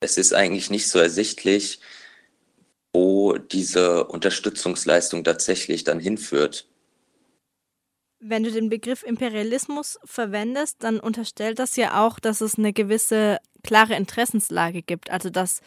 es 0.00 0.18
ist 0.18 0.32
eigentlich 0.32 0.70
nicht 0.70 0.88
so 0.88 0.98
ersichtlich, 0.98 1.80
wo 2.92 3.36
diese 3.36 4.04
Unterstützungsleistung 4.04 5.22
tatsächlich 5.22 5.84
dann 5.84 6.00
hinführt. 6.00 6.66
Wenn 8.18 8.42
du 8.42 8.50
den 8.50 8.70
Begriff 8.70 9.02
Imperialismus 9.02 9.98
verwendest, 10.04 10.82
dann 10.82 10.98
unterstellt 10.98 11.58
das 11.58 11.76
ja 11.76 12.04
auch, 12.04 12.18
dass 12.18 12.40
es 12.40 12.56
eine 12.56 12.72
gewisse 12.72 13.38
klare 13.62 13.94
Interessenslage 13.94 14.82
gibt. 14.82 15.10
Also 15.10 15.28
dass 15.28 15.60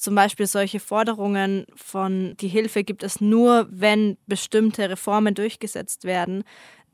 zum 0.00 0.14
Beispiel 0.14 0.46
solche 0.46 0.80
Forderungen 0.80 1.66
von 1.74 2.36
die 2.38 2.48
Hilfe 2.48 2.84
gibt 2.84 3.02
es 3.02 3.20
nur, 3.20 3.66
wenn 3.70 4.16
bestimmte 4.26 4.88
Reformen 4.90 5.34
durchgesetzt 5.34 6.04
werden, 6.04 6.44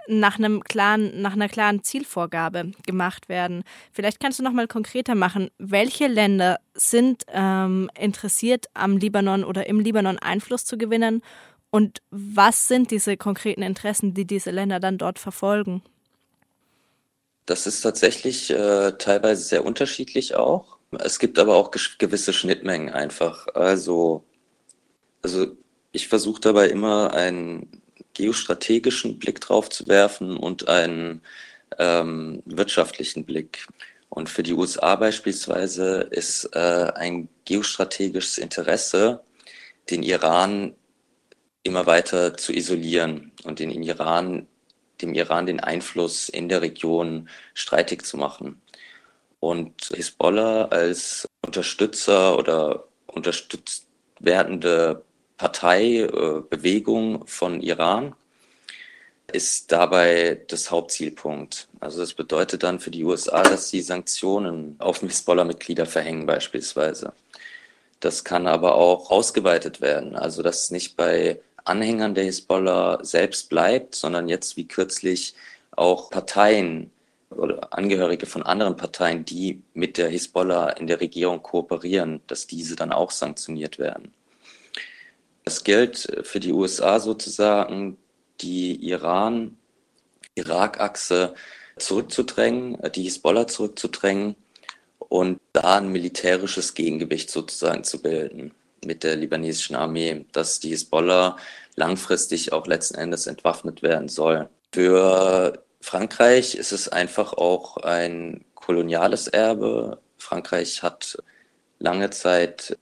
nach 0.09 0.38
einem 0.38 0.64
klaren, 0.64 1.21
nach 1.21 1.35
einer 1.35 1.49
klaren 1.49 1.82
Zielvorgabe 1.82 2.73
gemacht 2.87 3.28
werden. 3.28 3.62
Vielleicht 3.92 4.21
kannst 4.21 4.38
du 4.38 4.42
noch 4.42 4.52
mal 4.52 4.66
konkreter 4.66 5.14
machen, 5.14 5.50
welche 5.59 6.09
Länder 6.09 6.59
sind 6.75 7.25
ähm, 7.28 7.90
interessiert 7.99 8.66
am 8.75 8.97
Libanon 8.97 9.44
oder 9.44 9.66
im 9.66 9.80
Libanon 9.80 10.18
Einfluss 10.18 10.64
zu 10.64 10.76
gewinnen 10.76 11.23
und 11.71 12.02
was 12.11 12.68
sind 12.68 12.90
diese 12.90 13.16
konkreten 13.16 13.62
Interessen, 13.62 14.12
die 14.12 14.26
diese 14.26 14.50
Länder 14.50 14.78
dann 14.78 14.99
dort 14.99 15.18
verfolgen? 15.18 15.82
Das 17.47 17.66
ist 17.66 17.80
tatsächlich 17.80 18.50
äh, 18.50 18.92
teilweise 18.99 19.42
sehr 19.42 19.64
unterschiedlich 19.64 20.35
auch. 20.35 20.78
Es 20.99 21.18
gibt 21.18 21.38
aber 21.38 21.56
auch 21.56 21.70
gewisse 21.99 22.32
Schnittmengen 22.32 22.90
einfach. 22.90 23.46
Also, 23.54 24.25
also 25.22 25.56
ich 25.92 26.08
versuche 26.08 26.40
dabei 26.40 26.68
immer 26.68 27.12
einen 27.14 27.82
geostrategischen 28.14 29.18
Blick 29.18 29.40
drauf 29.40 29.70
zu 29.70 29.87
werfen 29.87 30.37
und 30.37 30.68
einen 30.68 31.22
ähm, 31.78 32.42
wirtschaftlichen 32.44 33.25
Blick. 33.25 33.66
Und 34.11 34.28
für 34.28 34.42
die 34.42 34.52
USA 34.52 34.96
beispielsweise 34.96 36.08
ist 36.11 36.50
äh, 36.54 36.92
ein 36.94 37.28
geostrategisches 37.46 38.37
Interesse, 38.37 39.22
den 39.90 40.02
Iran 40.02 40.75
immer 41.62 41.87
weiter 41.87 42.37
zu 42.37 42.52
isolieren 42.52 43.32
und 43.44 43.58
den 43.58 43.70
Iran, 43.70 44.46
dem 45.00 45.14
Iran 45.14 45.46
den 45.46 45.61
Einfluss 45.61 46.28
in 46.28 46.50
der 46.50 46.61
Region 46.61 47.28
streitig 47.54 48.04
zu 48.04 48.18
machen. 48.18 48.61
Und 49.42 49.90
Hisbollah 49.92 50.66
als 50.66 51.26
Unterstützer 51.44 52.38
oder 52.38 52.84
unterstützt 53.08 53.88
werdende 54.20 55.02
Partei, 55.37 56.02
äh, 56.02 56.42
Bewegung 56.49 57.26
von 57.26 57.61
Iran 57.61 58.14
ist 59.32 59.72
dabei 59.72 60.40
das 60.46 60.70
Hauptzielpunkt. 60.70 61.66
Also 61.80 61.99
das 61.99 62.14
bedeutet 62.14 62.62
dann 62.62 62.78
für 62.78 62.92
die 62.92 63.02
USA, 63.02 63.42
dass 63.42 63.68
sie 63.68 63.80
Sanktionen 63.82 64.76
auf 64.78 65.00
Hisbollah-Mitglieder 65.00 65.87
verhängen 65.87 66.25
beispielsweise. 66.25 67.12
Das 67.99 68.22
kann 68.22 68.46
aber 68.46 68.76
auch 68.76 69.11
ausgeweitet 69.11 69.80
werden. 69.80 70.14
Also 70.14 70.44
dass 70.44 70.66
es 70.66 70.70
nicht 70.70 70.96
bei 70.96 71.40
Anhängern 71.64 72.14
der 72.14 72.25
Hisbollah 72.25 73.00
selbst 73.02 73.49
bleibt, 73.49 73.96
sondern 73.96 74.28
jetzt 74.28 74.56
wie 74.56 74.68
kürzlich 74.68 75.34
auch 75.72 76.11
Parteien 76.11 76.91
oder 77.36 77.72
Angehörige 77.72 78.26
von 78.26 78.42
anderen 78.42 78.76
Parteien, 78.76 79.24
die 79.24 79.62
mit 79.74 79.98
der 79.98 80.08
Hisbollah 80.08 80.70
in 80.70 80.86
der 80.86 81.00
Regierung 81.00 81.42
kooperieren, 81.42 82.20
dass 82.26 82.46
diese 82.46 82.76
dann 82.76 82.92
auch 82.92 83.10
sanktioniert 83.10 83.78
werden. 83.78 84.12
Das 85.44 85.64
gilt 85.64 86.06
für 86.22 86.38
die 86.40 86.52
USA 86.52 87.00
sozusagen, 87.00 87.98
die 88.40 88.76
Iran-Irak-Achse 88.88 91.34
zurückzudrängen, 91.78 92.78
die 92.94 93.04
Hisbollah 93.04 93.46
zurückzudrängen 93.46 94.36
und 94.98 95.40
da 95.52 95.78
ein 95.78 95.88
militärisches 95.88 96.74
Gegengewicht 96.74 97.30
sozusagen 97.30 97.84
zu 97.84 98.02
bilden 98.02 98.52
mit 98.84 99.04
der 99.04 99.16
libanesischen 99.16 99.76
Armee, 99.76 100.26
dass 100.32 100.60
die 100.60 100.70
Hisbollah 100.70 101.36
langfristig 101.76 102.52
auch 102.52 102.66
letzten 102.66 102.96
Endes 102.96 103.26
entwaffnet 103.26 103.82
werden 103.82 104.08
soll. 104.08 104.48
Für 104.72 105.64
Frankreich 105.82 106.54
ist 106.54 106.72
es 106.72 106.88
einfach 106.88 107.32
auch 107.32 107.76
ein 107.78 108.44
koloniales 108.54 109.26
Erbe. 109.26 110.00
Frankreich 110.16 110.82
hat 110.82 111.18
lange 111.80 112.10
Zeit 112.10 112.78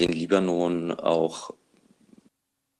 den 0.00 0.12
Libanon 0.12 0.90
auch 0.90 1.54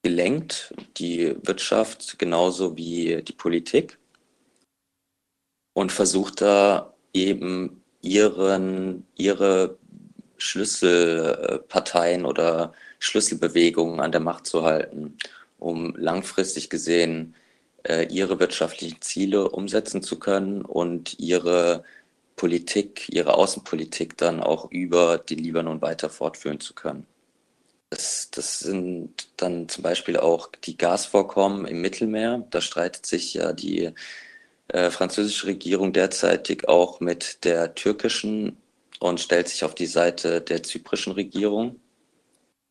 gelenkt, 0.02 0.74
die 0.96 1.36
Wirtschaft 1.46 2.18
genauso 2.18 2.76
wie 2.76 3.22
die 3.22 3.32
Politik 3.32 3.98
und 5.72 5.92
versucht 5.92 6.40
da 6.40 6.92
eben 7.12 7.84
ihren, 8.02 9.06
ihre 9.16 9.78
Schlüsselparteien 10.36 12.24
oder 12.24 12.72
Schlüsselbewegungen 12.98 14.00
an 14.00 14.10
der 14.10 14.20
Macht 14.20 14.46
zu 14.46 14.64
halten, 14.64 15.16
um 15.58 15.94
langfristig 15.96 16.70
gesehen 16.70 17.36
ihre 18.10 18.38
wirtschaftlichen 18.38 19.00
Ziele 19.00 19.48
umsetzen 19.50 20.02
zu 20.02 20.18
können 20.18 20.62
und 20.62 21.18
ihre 21.18 21.84
Politik, 22.36 23.08
ihre 23.10 23.34
Außenpolitik 23.34 24.16
dann 24.16 24.40
auch 24.40 24.70
über 24.70 25.18
den 25.18 25.40
Libanon 25.40 25.82
weiter 25.82 26.08
fortführen 26.08 26.58
zu 26.58 26.74
können. 26.74 27.06
Das, 27.90 28.30
das 28.30 28.60
sind 28.60 29.28
dann 29.36 29.68
zum 29.68 29.82
Beispiel 29.82 30.16
auch 30.16 30.48
die 30.64 30.78
Gasvorkommen 30.78 31.66
im 31.66 31.80
Mittelmeer. 31.82 32.46
Da 32.50 32.60
streitet 32.60 33.04
sich 33.04 33.34
ja 33.34 33.52
die 33.52 33.92
äh, 34.68 34.90
französische 34.90 35.48
Regierung 35.48 35.92
derzeitig 35.92 36.68
auch 36.68 37.00
mit 37.00 37.44
der 37.44 37.74
türkischen 37.74 38.56
und 39.00 39.20
stellt 39.20 39.48
sich 39.48 39.64
auf 39.64 39.74
die 39.74 39.86
Seite 39.86 40.40
der 40.40 40.62
zyprischen 40.62 41.12
Regierung, 41.12 41.80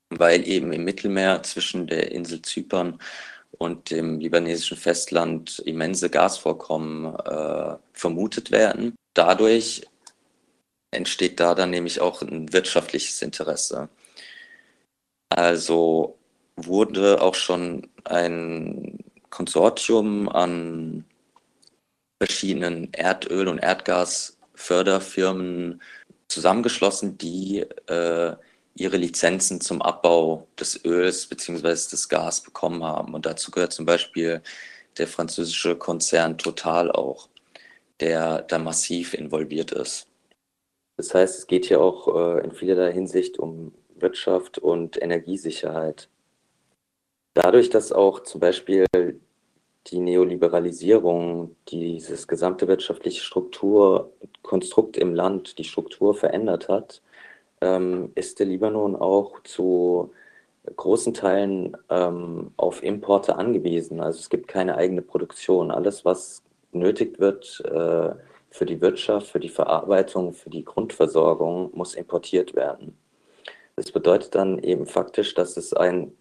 weil 0.10 0.48
eben 0.48 0.72
im 0.72 0.84
Mittelmeer 0.84 1.44
zwischen 1.44 1.86
der 1.88 2.12
Insel 2.12 2.42
Zypern 2.42 3.00
und 3.58 3.92
dem 3.92 4.20
libanesischen 4.20 4.78
Festland 4.78 5.60
immense 5.60 6.10
Gasvorkommen 6.10 7.16
äh, 7.16 7.78
vermutet 7.94 8.52
werden. 8.52 8.96
Dadurch 9.14 9.86
entsteht 10.92 11.40
da 11.40 11.56
dann 11.56 11.70
nämlich 11.70 12.02
auch 12.02 12.22
ein 12.22 12.52
wirtschaftliches 12.54 13.22
Interesse. 13.22 13.90
Also 15.30 16.18
wurde 16.56 17.22
auch 17.22 17.36
schon 17.36 17.88
ein 18.06 18.98
Konsortium 19.30 20.30
an 20.30 21.06
verschiedenen 22.22 22.92
Erdöl- 22.92 23.48
und 23.48 23.60
Erdgasförderfirmen 23.60 25.82
zusammengeschlossen, 26.28 27.18
die 27.18 27.60
äh, 27.88 28.36
ihre 28.76 28.98
Lizenzen 28.98 29.62
zum 29.62 29.82
Abbau 29.82 30.48
des 30.60 30.84
Öls 30.86 31.28
bzw. 31.28 31.70
des 31.70 32.10
Gas 32.10 32.42
bekommen 32.42 32.84
haben. 32.84 33.14
Und 33.14 33.26
dazu 33.26 33.52
gehört 33.52 33.74
zum 33.74 33.86
Beispiel 33.86 34.42
der 34.98 35.08
französische 35.08 35.76
Konzern 35.76 36.38
Total 36.38 36.92
auch, 36.92 37.30
der 38.00 38.44
da 38.44 38.60
massiv 38.60 39.14
involviert 39.14 39.72
ist. 39.72 40.08
Das 40.98 41.14
heißt, 41.14 41.40
es 41.40 41.48
geht 41.48 41.66
hier 41.66 41.82
auch 41.82 42.08
äh, 42.14 42.44
in 42.44 42.52
vielerlei 42.52 42.92
Hinsicht 42.92 43.40
um 43.40 43.74
Wirtschaft 43.96 44.58
und 44.58 45.02
Energiesicherheit. 45.02 46.10
Dadurch, 47.34 47.70
dass 47.70 47.92
auch 47.92 48.24
zum 48.24 48.42
Beispiel 48.42 48.86
die 49.88 50.00
Neoliberalisierung 50.00 51.56
dieses 51.70 52.28
gesamte 52.28 52.68
wirtschaftliche 52.68 53.24
Strukturkonstrukt 53.24 54.98
im 54.98 55.16
Land, 55.16 55.58
die 55.58 55.64
Struktur 55.64 56.14
verändert 56.14 56.68
hat, 56.68 57.02
ähm, 57.62 58.12
ist 58.16 58.40
der 58.40 58.48
Libanon 58.48 58.96
auch 58.96 59.42
zu 59.44 60.12
großen 60.76 61.14
Teilen 61.14 61.76
ähm, 61.90 62.52
auf 62.58 62.84
Importe 62.84 63.36
angewiesen. 63.36 64.00
Also 64.02 64.20
es 64.20 64.30
gibt 64.30 64.48
keine 64.48 64.76
eigene 64.76 65.02
Produktion. 65.02 65.72
Alles, 65.72 66.06
was 66.06 66.44
nötig 66.72 67.20
wird 67.20 67.62
äh, 67.66 68.12
für 68.52 68.66
die 68.66 68.82
Wirtschaft, 68.82 69.28
für 69.28 69.40
die 69.40 69.50
Verarbeitung, 69.50 70.34
für 70.34 70.50
die 70.50 70.66
Grundversorgung, 70.66 71.72
muss 71.74 71.96
importiert 71.96 72.56
werden. 72.56 72.98
Das 73.76 73.92
bedeutet 73.92 74.36
dann 74.36 74.60
eben 74.60 74.86
faktisch, 74.86 75.34
dass 75.36 75.56
es 75.56 75.74
ein, 75.74 76.12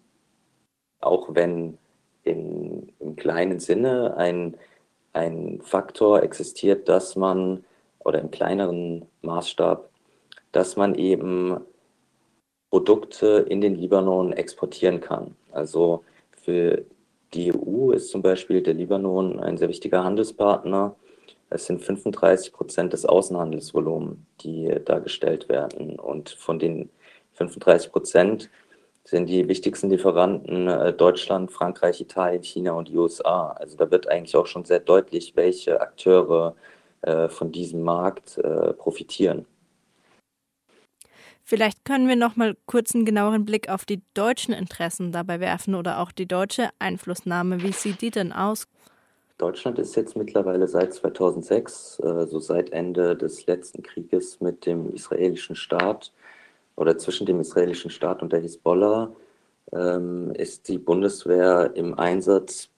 auch 1.01 1.35
wenn 1.35 1.77
in, 2.23 2.91
im 2.99 3.15
kleinen 3.15 3.59
Sinne 3.59 4.15
ein, 4.17 4.55
ein 5.13 5.61
Faktor 5.63 6.23
existiert, 6.23 6.87
dass 6.87 7.15
man, 7.15 7.65
oder 7.99 8.19
im 8.19 8.31
kleineren 8.31 9.05
Maßstab, 9.21 9.88
dass 10.51 10.75
man 10.75 10.95
eben 10.95 11.59
Produkte 12.69 13.45
in 13.49 13.61
den 13.61 13.75
Libanon 13.75 14.33
exportieren 14.33 15.01
kann. 15.01 15.35
Also 15.51 16.03
für 16.41 16.85
die 17.33 17.53
EU 17.53 17.91
ist 17.91 18.09
zum 18.09 18.21
Beispiel 18.21 18.61
der 18.61 18.73
Libanon 18.73 19.39
ein 19.39 19.57
sehr 19.57 19.69
wichtiger 19.69 20.03
Handelspartner. 20.03 20.95
Es 21.49 21.65
sind 21.65 21.81
35 21.83 22.53
Prozent 22.53 22.93
des 22.93 23.05
Außenhandelsvolumens, 23.05 24.17
die 24.41 24.75
dargestellt 24.85 25.49
werden. 25.49 25.99
Und 25.99 26.29
von 26.29 26.59
den 26.59 26.89
35 27.33 27.91
Prozent 27.91 28.49
sind 29.03 29.27
die 29.27 29.47
wichtigsten 29.47 29.89
Lieferanten 29.89 30.67
äh, 30.67 30.93
Deutschland, 30.93 31.51
Frankreich, 31.51 31.99
Italien, 32.01 32.43
China 32.43 32.73
und 32.73 32.89
die 32.89 32.97
USA. 32.97 33.51
Also 33.51 33.75
da 33.77 33.89
wird 33.89 34.07
eigentlich 34.07 34.35
auch 34.35 34.45
schon 34.45 34.65
sehr 34.65 34.79
deutlich, 34.79 35.35
welche 35.35 35.81
Akteure 35.81 36.55
äh, 37.01 37.27
von 37.29 37.51
diesem 37.51 37.81
Markt 37.81 38.37
äh, 38.37 38.73
profitieren. 38.73 39.45
Vielleicht 41.49 41.83
können 41.83 42.07
wir 42.07 42.15
noch 42.15 42.35
mal 42.35 42.55
kurz 42.67 42.93
einen 42.93 43.05
genaueren 43.05 43.43
Blick 43.43 43.69
auf 43.69 43.83
die 43.83 44.03
deutschen 44.13 44.53
Interessen 44.53 45.11
dabei 45.11 45.39
werfen 45.39 45.73
oder 45.73 45.99
auch 45.99 46.11
die 46.11 46.27
deutsche 46.27 46.69
Einflussnahme. 46.77 47.63
Wie 47.63 47.71
sieht 47.71 48.03
die 48.03 48.11
denn 48.11 48.31
aus? 48.31 48.67
Deutschland 49.39 49.79
ist 49.79 49.95
jetzt 49.95 50.15
mittlerweile 50.15 50.67
seit 50.67 50.93
2006, 50.93 52.01
also 52.01 52.37
seit 52.37 52.71
Ende 52.71 53.15
des 53.15 53.47
letzten 53.47 53.81
Krieges 53.81 54.39
mit 54.41 54.67
dem 54.67 54.93
israelischen 54.93 55.55
Staat 55.55 56.11
oder 56.75 56.99
zwischen 56.99 57.25
dem 57.25 57.39
israelischen 57.39 57.89
Staat 57.89 58.21
und 58.21 58.31
der 58.31 58.41
Hisbollah, 58.41 59.11
ähm, 59.71 60.31
ist 60.35 60.67
die 60.67 60.77
Bundeswehr 60.77 61.71
im 61.73 61.97
Einsatz 61.97 62.69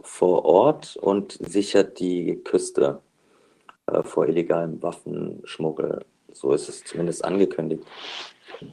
vor 0.00 0.46
Ort 0.46 0.96
und 0.96 1.32
sichert 1.46 2.00
die 2.00 2.36
Küste 2.42 3.00
äh, 3.86 4.02
vor 4.02 4.26
illegalem 4.26 4.82
Waffenschmuggel. 4.82 6.06
So 6.34 6.52
ist 6.52 6.68
es 6.68 6.84
zumindest 6.84 7.24
angekündigt. 7.24 7.84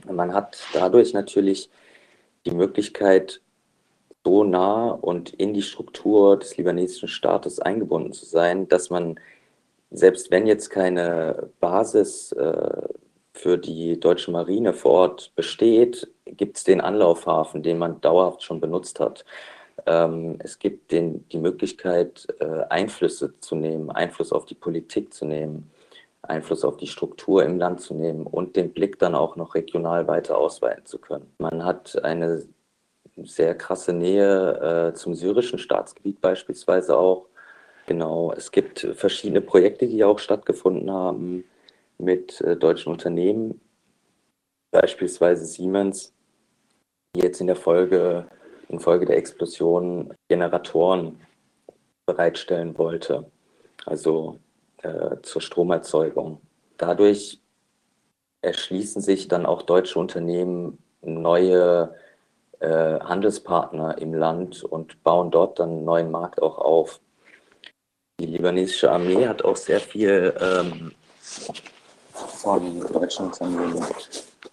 Man 0.09 0.33
hat 0.33 0.61
dadurch 0.73 1.13
natürlich 1.13 1.69
die 2.45 2.51
Möglichkeit, 2.51 3.41
so 4.23 4.43
nah 4.43 4.89
und 4.89 5.33
in 5.33 5.53
die 5.53 5.61
Struktur 5.61 6.37
des 6.37 6.57
libanesischen 6.57 7.07
Staates 7.07 7.59
eingebunden 7.59 8.13
zu 8.13 8.25
sein, 8.25 8.67
dass 8.67 8.89
man, 8.89 9.19
selbst 9.89 10.29
wenn 10.31 10.45
jetzt 10.45 10.69
keine 10.69 11.49
Basis 11.59 12.31
äh, 12.33 12.87
für 13.33 13.57
die 13.57 13.99
deutsche 13.99 14.31
Marine 14.31 14.73
vor 14.73 14.91
Ort 14.91 15.31
besteht, 15.35 16.11
gibt 16.25 16.57
es 16.57 16.63
den 16.63 16.81
Anlaufhafen, 16.81 17.63
den 17.63 17.77
man 17.77 18.01
dauerhaft 18.01 18.43
schon 18.43 18.59
benutzt 18.59 18.99
hat. 18.99 19.25
Ähm, 19.85 20.37
es 20.39 20.59
gibt 20.59 20.91
den, 20.91 21.27
die 21.29 21.39
Möglichkeit, 21.39 22.27
äh, 22.39 22.63
Einflüsse 22.69 23.39
zu 23.39 23.55
nehmen, 23.55 23.89
Einfluss 23.89 24.31
auf 24.31 24.45
die 24.45 24.55
Politik 24.55 25.13
zu 25.13 25.25
nehmen. 25.25 25.71
Einfluss 26.23 26.63
auf 26.63 26.77
die 26.77 26.87
Struktur 26.87 27.43
im 27.43 27.57
Land 27.57 27.81
zu 27.81 27.93
nehmen 27.93 28.25
und 28.25 28.55
den 28.55 28.73
Blick 28.73 28.99
dann 28.99 29.15
auch 29.15 29.35
noch 29.35 29.55
regional 29.55 30.07
weiter 30.07 30.37
ausweiten 30.37 30.85
zu 30.85 30.99
können. 30.99 31.33
Man 31.39 31.65
hat 31.65 32.03
eine 32.03 32.43
sehr 33.23 33.55
krasse 33.55 33.93
Nähe 33.93 34.91
äh, 34.91 34.93
zum 34.93 35.15
syrischen 35.15 35.59
Staatsgebiet 35.59 36.21
beispielsweise 36.21 36.97
auch. 36.97 37.27
Genau, 37.87 38.31
es 38.31 38.51
gibt 38.51 38.87
verschiedene 38.93 39.41
Projekte, 39.41 39.87
die 39.87 40.03
auch 40.03 40.19
stattgefunden 40.19 40.91
haben 40.91 41.43
mit 41.97 42.39
äh, 42.41 42.55
deutschen 42.55 42.91
Unternehmen, 42.91 43.59
beispielsweise 44.71 45.45
Siemens, 45.45 46.13
die 47.15 47.21
jetzt 47.21 47.41
in 47.41 47.47
der 47.47 47.55
Folge, 47.55 48.27
infolge 48.69 49.05
der 49.05 49.17
Explosion 49.17 50.13
Generatoren 50.29 51.19
bereitstellen 52.05 52.77
wollte. 52.77 53.29
Also 53.85 54.39
äh, 54.83 55.21
zur 55.21 55.41
Stromerzeugung. 55.41 56.41
Dadurch 56.77 57.39
erschließen 58.41 59.01
sich 59.01 59.27
dann 59.27 59.45
auch 59.45 59.61
deutsche 59.61 59.99
Unternehmen 59.99 60.79
neue 61.01 61.95
äh, 62.59 62.99
Handelspartner 62.99 63.97
im 63.97 64.13
Land 64.13 64.63
und 64.63 65.03
bauen 65.03 65.31
dort 65.31 65.59
dann 65.59 65.69
einen 65.69 65.85
neuen 65.85 66.11
Markt 66.11 66.41
auch 66.41 66.57
auf. 66.57 66.99
Die 68.19 68.25
libanesische 68.25 68.91
Armee 68.91 69.27
hat 69.27 69.43
auch 69.43 69.55
sehr 69.55 69.79
viel 69.79 70.33
ähm, 70.39 70.91
von 72.11 72.79
deutschen 72.91 73.27
Unternehmen 73.27 73.83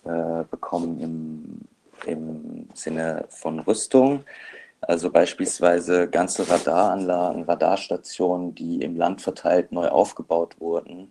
äh, 0.04 0.44
bekommen 0.50 1.00
im, 1.00 1.60
im 2.06 2.68
Sinne 2.74 3.26
von 3.28 3.60
Rüstung. 3.60 4.24
Also 4.80 5.10
beispielsweise 5.10 6.08
ganze 6.08 6.48
Radaranlagen, 6.48 7.44
Radarstationen, 7.44 8.54
die 8.54 8.80
im 8.80 8.96
Land 8.96 9.20
verteilt 9.22 9.72
neu 9.72 9.88
aufgebaut 9.88 10.56
wurden, 10.60 11.08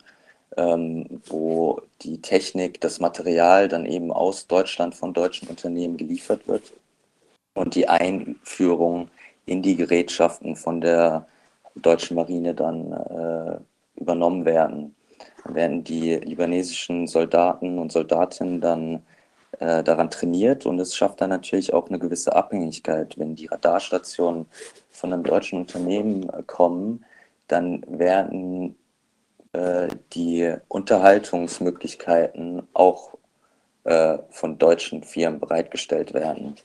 ähm, 0.55 1.21
wo 1.25 1.81
die 2.01 2.21
Technik, 2.21 2.79
das 2.81 2.99
Material 2.99 3.67
dann 3.67 3.85
eben 3.85 4.11
aus 4.11 4.47
Deutschland 4.47 4.95
von 4.95 5.13
deutschen 5.13 5.49
Unternehmen 5.49 5.97
geliefert 5.97 6.47
wird 6.47 6.73
und 7.55 7.75
die 7.75 7.89
Einführung 7.89 9.09
in 9.45 9.61
die 9.61 9.75
Gerätschaften 9.75 10.55
von 10.55 10.81
der 10.81 11.27
deutschen 11.75 12.15
Marine 12.15 12.53
dann 12.53 12.91
äh, 12.93 13.59
übernommen 13.99 14.45
werden. 14.45 14.95
Dann 15.43 15.55
werden 15.55 15.83
die 15.83 16.15
libanesischen 16.15 17.07
Soldaten 17.07 17.79
und 17.79 17.91
Soldatinnen 17.91 18.61
dann 18.61 19.03
äh, 19.59 19.83
daran 19.83 20.09
trainiert 20.09 20.65
und 20.65 20.79
es 20.79 20.95
schafft 20.95 21.21
dann 21.21 21.29
natürlich 21.29 21.73
auch 21.73 21.89
eine 21.89 21.99
gewisse 21.99 22.35
Abhängigkeit. 22.35 23.17
Wenn 23.17 23.35
die 23.35 23.47
Radarstationen 23.47 24.47
von 24.91 25.13
einem 25.13 25.23
deutschen 25.23 25.59
Unternehmen 25.59 26.29
äh, 26.29 26.43
kommen, 26.43 27.05
dann 27.47 27.83
werden 27.87 28.75
äh, 29.53 29.87
die 30.13 30.53
Unterhaltungsmöglichkeiten 30.67 32.67
auch 32.73 33.17
äh, 33.85 34.17
von 34.29 34.57
deutschen 34.57 35.03
Firmen 35.03 35.39
bereitgestellt 35.39 36.13
werden. 36.13 36.55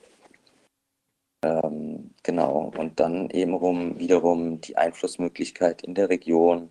Ähm, 1.44 2.10
genau, 2.22 2.72
und 2.76 3.00
dann 3.00 3.30
eben 3.30 3.54
rum, 3.54 3.98
wiederum 3.98 4.60
die 4.60 4.76
Einflussmöglichkeit 4.76 5.82
in 5.82 5.94
der 5.94 6.08
Region 6.08 6.70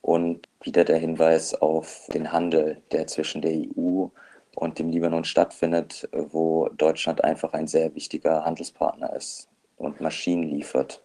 und 0.00 0.48
wieder 0.62 0.84
der 0.84 0.98
Hinweis 0.98 1.54
auf 1.54 2.08
den 2.12 2.32
Handel, 2.32 2.80
der 2.92 3.06
zwischen 3.06 3.42
der 3.42 3.52
EU 3.52 4.08
und 4.54 4.78
dem 4.78 4.90
Libanon 4.90 5.24
stattfindet, 5.24 6.08
wo 6.12 6.68
Deutschland 6.76 7.22
einfach 7.24 7.52
ein 7.52 7.66
sehr 7.66 7.94
wichtiger 7.94 8.44
Handelspartner 8.44 9.14
ist 9.14 9.48
und 9.76 10.00
Maschinen 10.00 10.44
liefert. 10.44 11.02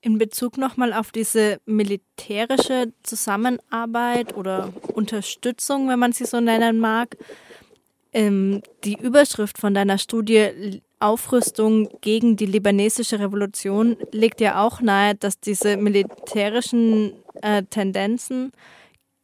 In 0.00 0.18
Bezug 0.18 0.58
nochmal 0.58 0.92
auf 0.92 1.10
diese 1.10 1.58
militärische 1.66 2.92
Zusammenarbeit 3.02 4.36
oder 4.36 4.72
Unterstützung, 4.94 5.88
wenn 5.88 5.98
man 5.98 6.12
sie 6.12 6.24
so 6.24 6.40
nennen 6.40 6.78
mag, 6.78 7.16
ähm, 8.12 8.62
die 8.84 8.94
Überschrift 8.94 9.58
von 9.58 9.74
deiner 9.74 9.98
Studie 9.98 10.80
Aufrüstung 11.00 11.88
gegen 12.00 12.36
die 12.36 12.46
libanesische 12.46 13.20
Revolution 13.20 13.96
legt 14.10 14.40
ja 14.40 14.64
auch 14.64 14.80
nahe, 14.80 15.14
dass 15.14 15.38
diese 15.38 15.76
militärischen 15.76 17.12
äh, 17.42 17.62
Tendenzen 17.64 18.52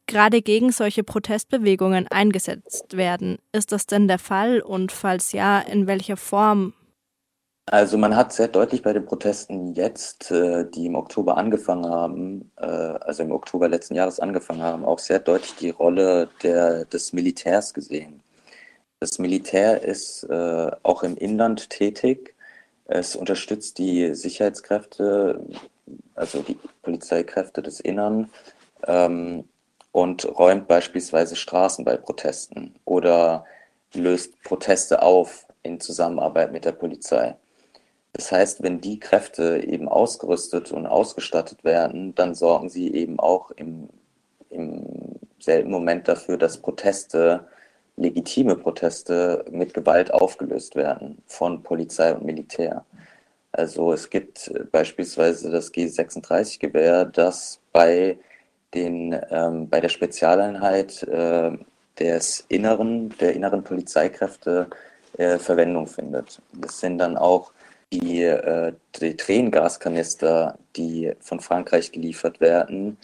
gerade 0.07 0.41
gegen 0.41 0.71
solche 0.71 1.03
Protestbewegungen 1.03 2.07
eingesetzt 2.07 2.97
werden. 2.97 3.39
Ist 3.51 3.71
das 3.71 3.87
denn 3.87 4.07
der 4.07 4.19
Fall 4.19 4.61
und 4.61 4.91
falls 4.91 5.31
ja, 5.31 5.59
in 5.59 5.87
welcher 5.87 6.17
Form? 6.17 6.73
Also 7.67 7.97
man 7.97 8.15
hat 8.15 8.31
sehr 8.31 8.47
deutlich 8.47 8.83
bei 8.83 8.93
den 8.93 9.05
Protesten 9.05 9.73
jetzt, 9.73 10.29
äh, 10.29 10.69
die 10.69 10.85
im 10.85 10.95
Oktober 10.95 11.35
angefangen 11.37 11.89
haben, 11.89 12.51
äh, 12.57 12.65
also 12.65 13.23
im 13.23 13.31
Oktober 13.31 13.67
letzten 13.67 13.95
Jahres 13.95 14.19
angefangen 14.19 14.61
haben, 14.61 14.85
auch 14.85 14.99
sehr 14.99 15.19
deutlich 15.19 15.55
die 15.55 15.71
Rolle 15.71 16.29
der, 16.43 16.85
des 16.85 17.11
Militärs 17.11 17.73
gesehen. 17.73 18.21
Das 18.99 19.17
Militär 19.17 19.81
ist 19.83 20.23
äh, 20.25 20.71
auch 20.83 21.03
im 21.03 21.17
Inland 21.17 21.69
tätig. 21.71 22.35
Es 22.85 23.15
unterstützt 23.15 23.79
die 23.79 24.13
Sicherheitskräfte, 24.13 25.43
also 26.13 26.43
die 26.43 26.59
Polizeikräfte 26.83 27.63
des 27.63 27.79
Innern 27.79 28.29
ähm, 28.87 29.45
und 29.95 30.25
räumt 30.37 30.67
beispielsweise 30.67 31.37
Straßen 31.37 31.85
bei 31.85 31.95
Protesten 31.95 32.75
oder 32.83 33.45
löst 33.93 34.43
Proteste 34.43 35.01
auf 35.01 35.47
in 35.63 35.79
Zusammenarbeit 35.79 36.51
mit 36.51 36.65
der 36.65 36.73
Polizei. 36.73 37.37
Das 38.11 38.29
heißt, 38.29 38.61
wenn 38.61 38.81
die 38.81 38.99
Kräfte 38.99 39.63
eben 39.65 39.87
ausgerüstet 39.87 40.73
und 40.73 40.85
ausgestattet 40.85 41.63
werden, 41.63 42.13
dann 42.13 42.35
sorgen 42.35 42.67
sie 42.67 42.93
eben 42.93 43.21
auch 43.21 43.51
im, 43.51 43.87
im 44.49 45.15
selben 45.39 45.71
Moment 45.71 46.09
dafür, 46.09 46.37
dass 46.37 46.57
Proteste, 46.57 47.47
legitime 47.95 48.57
Proteste 48.57 49.45
mit 49.49 49.73
Gewalt 49.73 50.13
aufgelöst 50.13 50.75
werden 50.75 51.19
von 51.25 51.63
Polizei 51.63 52.13
und 52.13 52.25
Militär. 52.25 52.83
Also 53.53 53.93
es 53.93 54.09
gibt 54.09 54.51
beispielsweise 54.73 55.49
das 55.51 55.73
G36-Gewehr, 55.73 57.05
das 57.05 57.61
bei 57.71 58.17
den, 58.73 59.19
ähm, 59.29 59.69
bei 59.69 59.79
der 59.79 59.89
Spezialeinheit 59.89 61.03
äh, 61.03 61.51
des 61.99 62.45
Inneren, 62.49 63.09
der 63.19 63.33
inneren 63.33 63.63
Polizeikräfte 63.63 64.69
äh, 65.17 65.37
Verwendung 65.37 65.87
findet. 65.87 66.41
Das 66.53 66.79
sind 66.79 66.97
dann 66.97 67.17
auch 67.17 67.53
die, 67.93 68.23
äh, 68.23 68.73
die 68.99 69.15
Tränengaskanister, 69.15 70.57
die 70.75 71.13
von 71.19 71.39
Frankreich 71.39 71.91
geliefert 71.91 72.41
werden, 72.41 72.97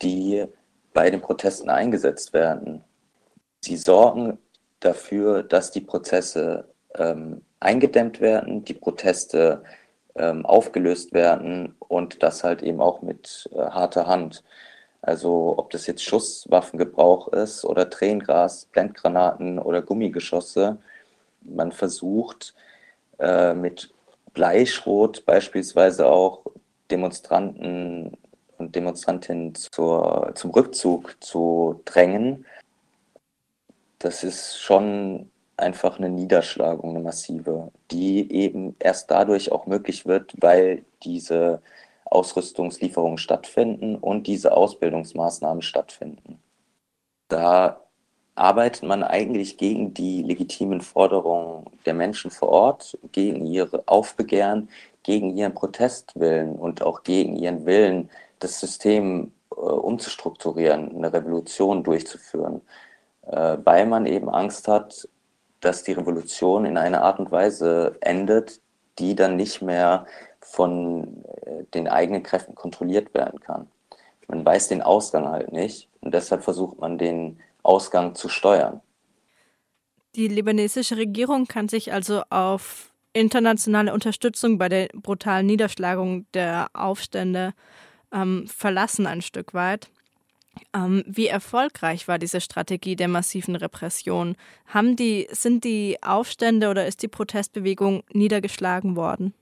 die 0.00 0.44
bei 0.92 1.10
den 1.10 1.20
Protesten 1.20 1.70
eingesetzt 1.70 2.32
werden. 2.32 2.82
Sie 3.60 3.76
sorgen 3.76 4.38
dafür, 4.80 5.42
dass 5.42 5.70
die 5.70 5.80
Prozesse 5.80 6.64
ähm, 6.96 7.42
eingedämmt 7.60 8.20
werden, 8.20 8.64
die 8.64 8.74
Proteste 8.74 9.62
ähm, 10.16 10.44
aufgelöst 10.44 11.12
werden 11.12 11.74
und 11.78 12.22
das 12.22 12.44
halt 12.44 12.62
eben 12.62 12.80
auch 12.80 13.02
mit 13.02 13.48
äh, 13.52 13.58
harter 13.58 14.06
Hand. 14.06 14.42
Also 15.02 15.54
ob 15.58 15.70
das 15.70 15.86
jetzt 15.88 16.04
Schusswaffengebrauch 16.04 17.28
ist 17.28 17.64
oder 17.64 17.90
Tränengas, 17.90 18.66
Blendgranaten 18.66 19.58
oder 19.58 19.82
Gummigeschosse, 19.82 20.78
man 21.42 21.72
versucht 21.72 22.54
äh, 23.18 23.52
mit 23.52 23.92
Bleischrot 24.32 25.26
beispielsweise 25.26 26.06
auch 26.06 26.44
Demonstranten 26.90 28.16
und 28.58 28.74
Demonstrantinnen 28.76 29.56
zur, 29.56 30.32
zum 30.36 30.50
Rückzug 30.50 31.16
zu 31.20 31.80
drängen. 31.84 32.46
Das 33.98 34.22
ist 34.22 34.60
schon 34.60 35.30
einfach 35.56 35.98
eine 35.98 36.10
Niederschlagung, 36.10 36.90
eine 36.90 37.00
massive, 37.00 37.72
die 37.90 38.32
eben 38.32 38.76
erst 38.78 39.10
dadurch 39.10 39.50
auch 39.50 39.66
möglich 39.66 40.06
wird, 40.06 40.32
weil 40.40 40.84
diese 41.02 41.60
Ausrüstungslieferungen 42.12 43.18
stattfinden 43.18 43.96
und 43.96 44.26
diese 44.26 44.56
Ausbildungsmaßnahmen 44.56 45.62
stattfinden. 45.62 46.40
Da 47.28 47.80
arbeitet 48.34 48.82
man 48.84 49.02
eigentlich 49.02 49.56
gegen 49.58 49.94
die 49.94 50.22
legitimen 50.22 50.80
Forderungen 50.80 51.66
der 51.86 51.94
Menschen 51.94 52.30
vor 52.30 52.48
Ort, 52.48 52.98
gegen 53.12 53.46
ihre 53.46 53.82
Aufbegehren, 53.86 54.68
gegen 55.02 55.36
ihren 55.36 55.54
Protestwillen 55.54 56.56
und 56.56 56.82
auch 56.82 57.02
gegen 57.02 57.36
ihren 57.36 57.66
Willen, 57.66 58.10
das 58.38 58.60
System 58.60 59.32
äh, 59.50 59.54
umzustrukturieren, 59.54 60.96
eine 60.96 61.12
Revolution 61.12 61.82
durchzuführen, 61.82 62.62
äh, 63.26 63.58
weil 63.64 63.86
man 63.86 64.06
eben 64.06 64.28
Angst 64.28 64.68
hat, 64.68 65.08
dass 65.60 65.84
die 65.84 65.92
Revolution 65.92 66.64
in 66.64 66.76
einer 66.76 67.02
Art 67.02 67.18
und 67.18 67.30
Weise 67.30 67.96
endet, 68.00 68.60
die 68.98 69.14
dann 69.14 69.36
nicht 69.36 69.62
mehr 69.62 70.06
von 70.42 71.24
äh, 71.24 71.64
den 71.74 71.88
eigenen 71.88 72.22
Kräften 72.22 72.54
kontrolliert 72.54 73.14
werden 73.14 73.40
kann. 73.40 73.68
Man 74.28 74.44
weiß 74.44 74.68
den 74.68 74.82
Ausgang 74.82 75.28
halt 75.28 75.52
nicht 75.52 75.88
und 76.00 76.14
deshalb 76.14 76.44
versucht 76.44 76.78
man 76.78 76.98
den 76.98 77.40
Ausgang 77.62 78.14
zu 78.14 78.28
steuern. 78.28 78.80
Die 80.14 80.28
libanesische 80.28 80.96
Regierung 80.96 81.46
kann 81.46 81.68
sich 81.68 81.92
also 81.92 82.22
auf 82.28 82.92
internationale 83.14 83.92
Unterstützung 83.92 84.58
bei 84.58 84.68
der 84.68 84.88
brutalen 84.94 85.46
Niederschlagung 85.46 86.26
der 86.34 86.68
Aufstände 86.74 87.54
ähm, 88.12 88.46
verlassen, 88.46 89.06
ein 89.06 89.22
Stück 89.22 89.54
weit. 89.54 89.88
Ähm, 90.74 91.02
wie 91.06 91.26
erfolgreich 91.26 92.08
war 92.08 92.18
diese 92.18 92.40
Strategie 92.40 92.96
der 92.96 93.08
massiven 93.08 93.56
Repression? 93.56 94.36
Haben 94.66 94.96
die, 94.96 95.28
sind 95.30 95.64
die 95.64 95.98
Aufstände 96.02 96.68
oder 96.68 96.86
ist 96.86 97.02
die 97.02 97.08
Protestbewegung 97.08 98.02
niedergeschlagen 98.12 98.96
worden? 98.96 99.34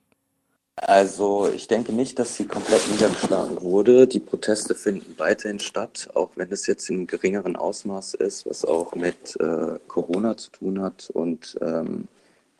Also 0.82 1.50
ich 1.54 1.68
denke 1.68 1.92
nicht, 1.92 2.18
dass 2.18 2.36
sie 2.36 2.46
komplett 2.46 2.90
niedergeschlagen 2.90 3.60
wurde. 3.60 4.06
Die 4.06 4.18
Proteste 4.18 4.74
finden 4.74 5.14
weiterhin 5.18 5.60
statt, 5.60 6.08
auch 6.14 6.30
wenn 6.36 6.50
es 6.50 6.66
jetzt 6.66 6.88
in 6.88 7.06
geringeren 7.06 7.54
Ausmaß 7.54 8.14
ist, 8.14 8.48
was 8.48 8.64
auch 8.64 8.94
mit 8.94 9.36
äh, 9.40 9.78
Corona 9.88 10.38
zu 10.38 10.50
tun 10.50 10.80
hat 10.80 11.10
und 11.12 11.58
ähm, 11.60 12.08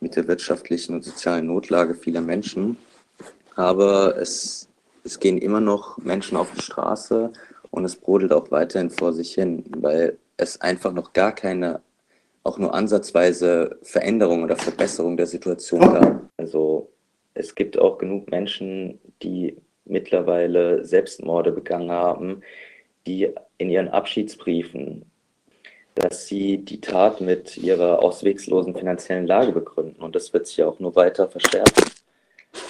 mit 0.01 0.15
der 0.15 0.27
wirtschaftlichen 0.27 0.93
und 0.93 1.03
sozialen 1.03 1.47
Notlage 1.47 1.95
vieler 1.95 2.21
Menschen. 2.21 2.77
Aber 3.55 4.15
es, 4.17 4.67
es 5.03 5.19
gehen 5.19 5.39
immer 5.39 5.59
noch 5.59 5.97
Menschen 5.97 6.37
auf 6.37 6.51
die 6.55 6.61
Straße 6.61 7.31
und 7.71 7.85
es 7.85 7.95
brodelt 7.95 8.33
auch 8.33 8.51
weiterhin 8.51 8.91
vor 8.91 9.13
sich 9.13 9.33
hin, 9.33 9.65
weil 9.77 10.19
es 10.37 10.61
einfach 10.61 10.93
noch 10.93 11.13
gar 11.13 11.33
keine, 11.33 11.81
auch 12.43 12.59
nur 12.59 12.73
ansatzweise 12.75 13.79
Veränderung 13.81 14.43
oder 14.43 14.57
Verbesserung 14.57 15.17
der 15.17 15.27
Situation 15.27 15.81
gab. 15.81 16.21
Also 16.37 16.90
es 17.33 17.55
gibt 17.55 17.77
auch 17.77 17.97
genug 17.97 18.29
Menschen, 18.29 18.99
die 19.21 19.57
mittlerweile 19.85 20.83
Selbstmorde 20.83 21.51
begangen 21.51 21.91
haben, 21.91 22.41
die 23.07 23.33
in 23.57 23.69
ihren 23.69 23.89
Abschiedsbriefen, 23.89 25.05
dass 25.95 26.27
sie 26.27 26.59
die 26.59 26.81
Tat 26.81 27.21
mit 27.21 27.57
ihrer 27.57 28.01
auswegslosen 28.01 28.75
finanziellen 28.75 29.27
Lage 29.27 29.51
begründen. 29.51 30.01
Und 30.01 30.15
das 30.15 30.33
wird 30.33 30.47
sich 30.47 30.57
ja 30.57 30.67
auch 30.67 30.79
nur 30.79 30.95
weiter 30.95 31.27
verstärken. 31.27 31.91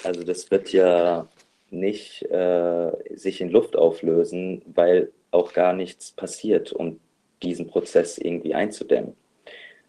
Also 0.04 0.22
das 0.22 0.50
wird 0.50 0.72
ja 0.72 1.28
nicht 1.70 2.22
äh, 2.30 2.92
sich 3.14 3.40
in 3.40 3.50
Luft 3.50 3.76
auflösen, 3.76 4.62
weil 4.66 5.12
auch 5.30 5.52
gar 5.52 5.72
nichts 5.72 6.12
passiert, 6.12 6.72
um 6.72 7.00
diesen 7.42 7.66
Prozess 7.66 8.18
irgendwie 8.18 8.54
einzudämmen. 8.54 9.16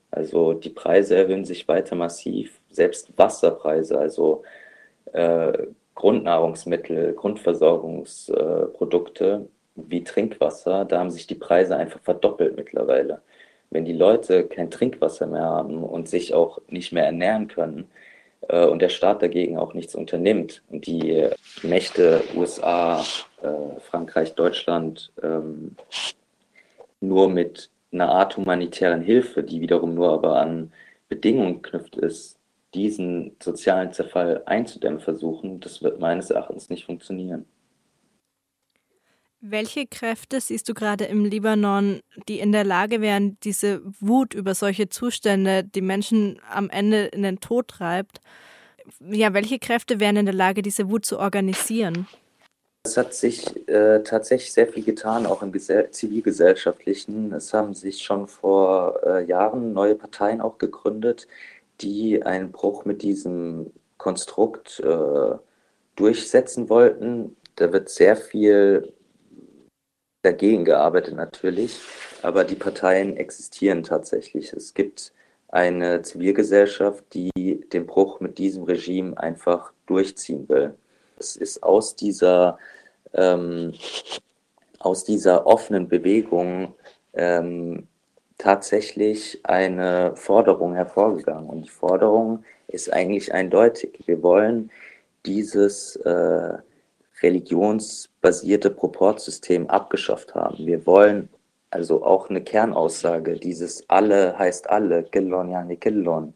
Also 0.09 0.53
die 0.53 0.69
Preise 0.69 1.15
erhöhen 1.15 1.43
sich 1.43 1.67
weiter 1.67 1.95
massiv, 1.95 2.59
selbst 2.69 3.09
Wasserpreise, 3.17 3.97
also 3.97 4.43
äh, 5.11 5.67
Grundnahrungsmittel, 5.95 7.13
Grundversorgungsprodukte 7.13 9.47
wie 9.75 10.03
Trinkwasser, 10.03 10.85
da 10.85 10.99
haben 10.99 11.11
sich 11.11 11.27
die 11.27 11.35
Preise 11.35 11.77
einfach 11.77 11.99
verdoppelt 12.01 12.55
mittlerweile. 12.55 13.21
Wenn 13.69 13.85
die 13.85 13.93
Leute 13.93 14.45
kein 14.45 14.69
Trinkwasser 14.69 15.27
mehr 15.27 15.45
haben 15.45 15.83
und 15.83 16.07
sich 16.07 16.33
auch 16.33 16.59
nicht 16.67 16.93
mehr 16.93 17.05
ernähren 17.05 17.47
können 17.47 17.89
äh, 18.47 18.65
und 18.65 18.81
der 18.81 18.89
Staat 18.89 19.21
dagegen 19.21 19.57
auch 19.57 19.73
nichts 19.73 19.95
unternimmt 19.95 20.61
und 20.69 20.85
die 20.85 21.29
Mächte 21.63 22.21
USA, 22.35 23.03
äh, 23.41 23.79
Frankreich, 23.81 24.35
Deutschland 24.35 25.11
ähm, 25.21 25.75
nur 26.99 27.29
mit 27.29 27.69
einer 27.91 28.09
Art 28.09 28.37
humanitären 28.37 29.01
Hilfe, 29.01 29.43
die 29.43 29.61
wiederum 29.61 29.93
nur 29.93 30.11
aber 30.11 30.39
an 30.39 30.71
Bedingungen 31.09 31.61
knüpft 31.61 31.95
ist, 31.95 32.39
diesen 32.73 33.35
sozialen 33.41 33.93
Zerfall 33.93 34.43
einzudämmen 34.45 34.99
versuchen, 34.99 35.59
das 35.59 35.81
wird 35.81 35.99
meines 35.99 36.29
Erachtens 36.29 36.69
nicht 36.69 36.85
funktionieren. 36.85 37.45
Welche 39.45 39.85
Kräfte 39.87 40.39
siehst 40.39 40.69
du 40.69 40.73
gerade 40.73 41.03
im 41.03 41.25
Libanon, 41.25 41.99
die 42.29 42.39
in 42.39 42.53
der 42.53 42.63
Lage 42.63 43.01
wären, 43.01 43.37
diese 43.43 43.81
Wut 43.99 44.33
über 44.33 44.55
solche 44.55 44.87
Zustände, 44.87 45.65
die 45.65 45.81
Menschen 45.81 46.39
am 46.49 46.69
Ende 46.69 47.07
in 47.07 47.23
den 47.23 47.41
Tod 47.41 47.67
treibt, 47.67 48.21
ja, 48.99 49.33
welche 49.33 49.59
Kräfte 49.59 49.99
wären 49.99 50.15
in 50.15 50.25
der 50.25 50.35
Lage, 50.35 50.61
diese 50.61 50.89
Wut 50.89 51.05
zu 51.05 51.19
organisieren? 51.19 52.07
Es 52.85 52.97
hat 52.97 53.13
sich 53.13 53.67
äh, 53.69 54.03
tatsächlich 54.03 54.51
sehr 54.51 54.67
viel 54.67 54.83
getan, 54.83 55.25
auch 55.25 55.41
im 55.41 55.53
zivilgesellschaftlichen. 55.53 57.31
Es 57.31 57.53
haben 57.53 57.73
sich 57.73 58.01
schon 58.01 58.27
vor 58.27 58.99
äh, 59.05 59.25
Jahren 59.25 59.71
neue 59.71 59.95
Parteien 59.95 60.41
auch 60.41 60.57
gegründet, 60.57 61.27
die 61.83 62.23
einen 62.23 62.51
Bruch 62.51 62.85
mit 62.85 63.01
diesem 63.01 63.71
Konstrukt 63.97 64.79
äh, 64.79 65.35
durchsetzen 65.95 66.69
wollten. 66.69 67.35
Da 67.55 67.71
wird 67.71 67.89
sehr 67.89 68.15
viel 68.15 68.93
dagegen 70.23 70.65
gearbeitet 70.65 71.15
natürlich, 71.15 71.79
aber 72.21 72.45
die 72.45 72.55
Parteien 72.55 73.17
existieren 73.17 73.83
tatsächlich. 73.83 74.53
Es 74.53 74.73
gibt 74.73 75.13
eine 75.49 76.01
Zivilgesellschaft, 76.01 77.03
die 77.13 77.65
den 77.71 77.85
Bruch 77.85 78.19
mit 78.19 78.37
diesem 78.37 78.63
Regime 78.63 79.17
einfach 79.17 79.71
durchziehen 79.85 80.49
will. 80.49 80.73
Es 81.19 81.35
ist 81.35 81.61
aus 81.61 81.95
dieser, 81.95 82.57
ähm, 83.13 83.73
aus 84.79 85.03
dieser 85.03 85.45
offenen 85.45 85.87
Bewegung 85.87 86.73
ähm, 87.13 87.87
tatsächlich 88.37 89.39
eine 89.43 90.15
Forderung 90.15 90.73
hervorgegangen. 90.75 91.49
Und 91.49 91.63
die 91.63 91.69
Forderung 91.69 92.43
ist 92.67 92.91
eigentlich 92.91 93.33
eindeutig. 93.33 93.99
Wir 94.05 94.21
wollen 94.23 94.71
dieses 95.25 95.95
äh, 95.97 96.57
religionsbasierte 97.21 98.69
Proportsystem 98.69 99.69
abgeschafft 99.69 100.35
haben. 100.35 100.65
Wir 100.65 100.85
wollen 100.85 101.29
also 101.69 102.03
auch 102.03 102.29
eine 102.29 102.43
Kernaussage, 102.43 103.33
dieses 103.33 103.89
alle 103.89 104.37
heißt 104.37 104.69
alle, 104.69 105.03
Gillon, 105.03 105.49
yani 105.49 105.77
Gillon. 105.77 106.33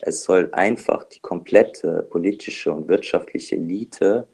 Es 0.00 0.24
soll 0.24 0.48
einfach 0.52 1.04
die 1.04 1.20
komplette 1.20 2.06
politische 2.10 2.72
und 2.72 2.88
wirtschaftliche 2.88 3.56
Elite 3.56 4.26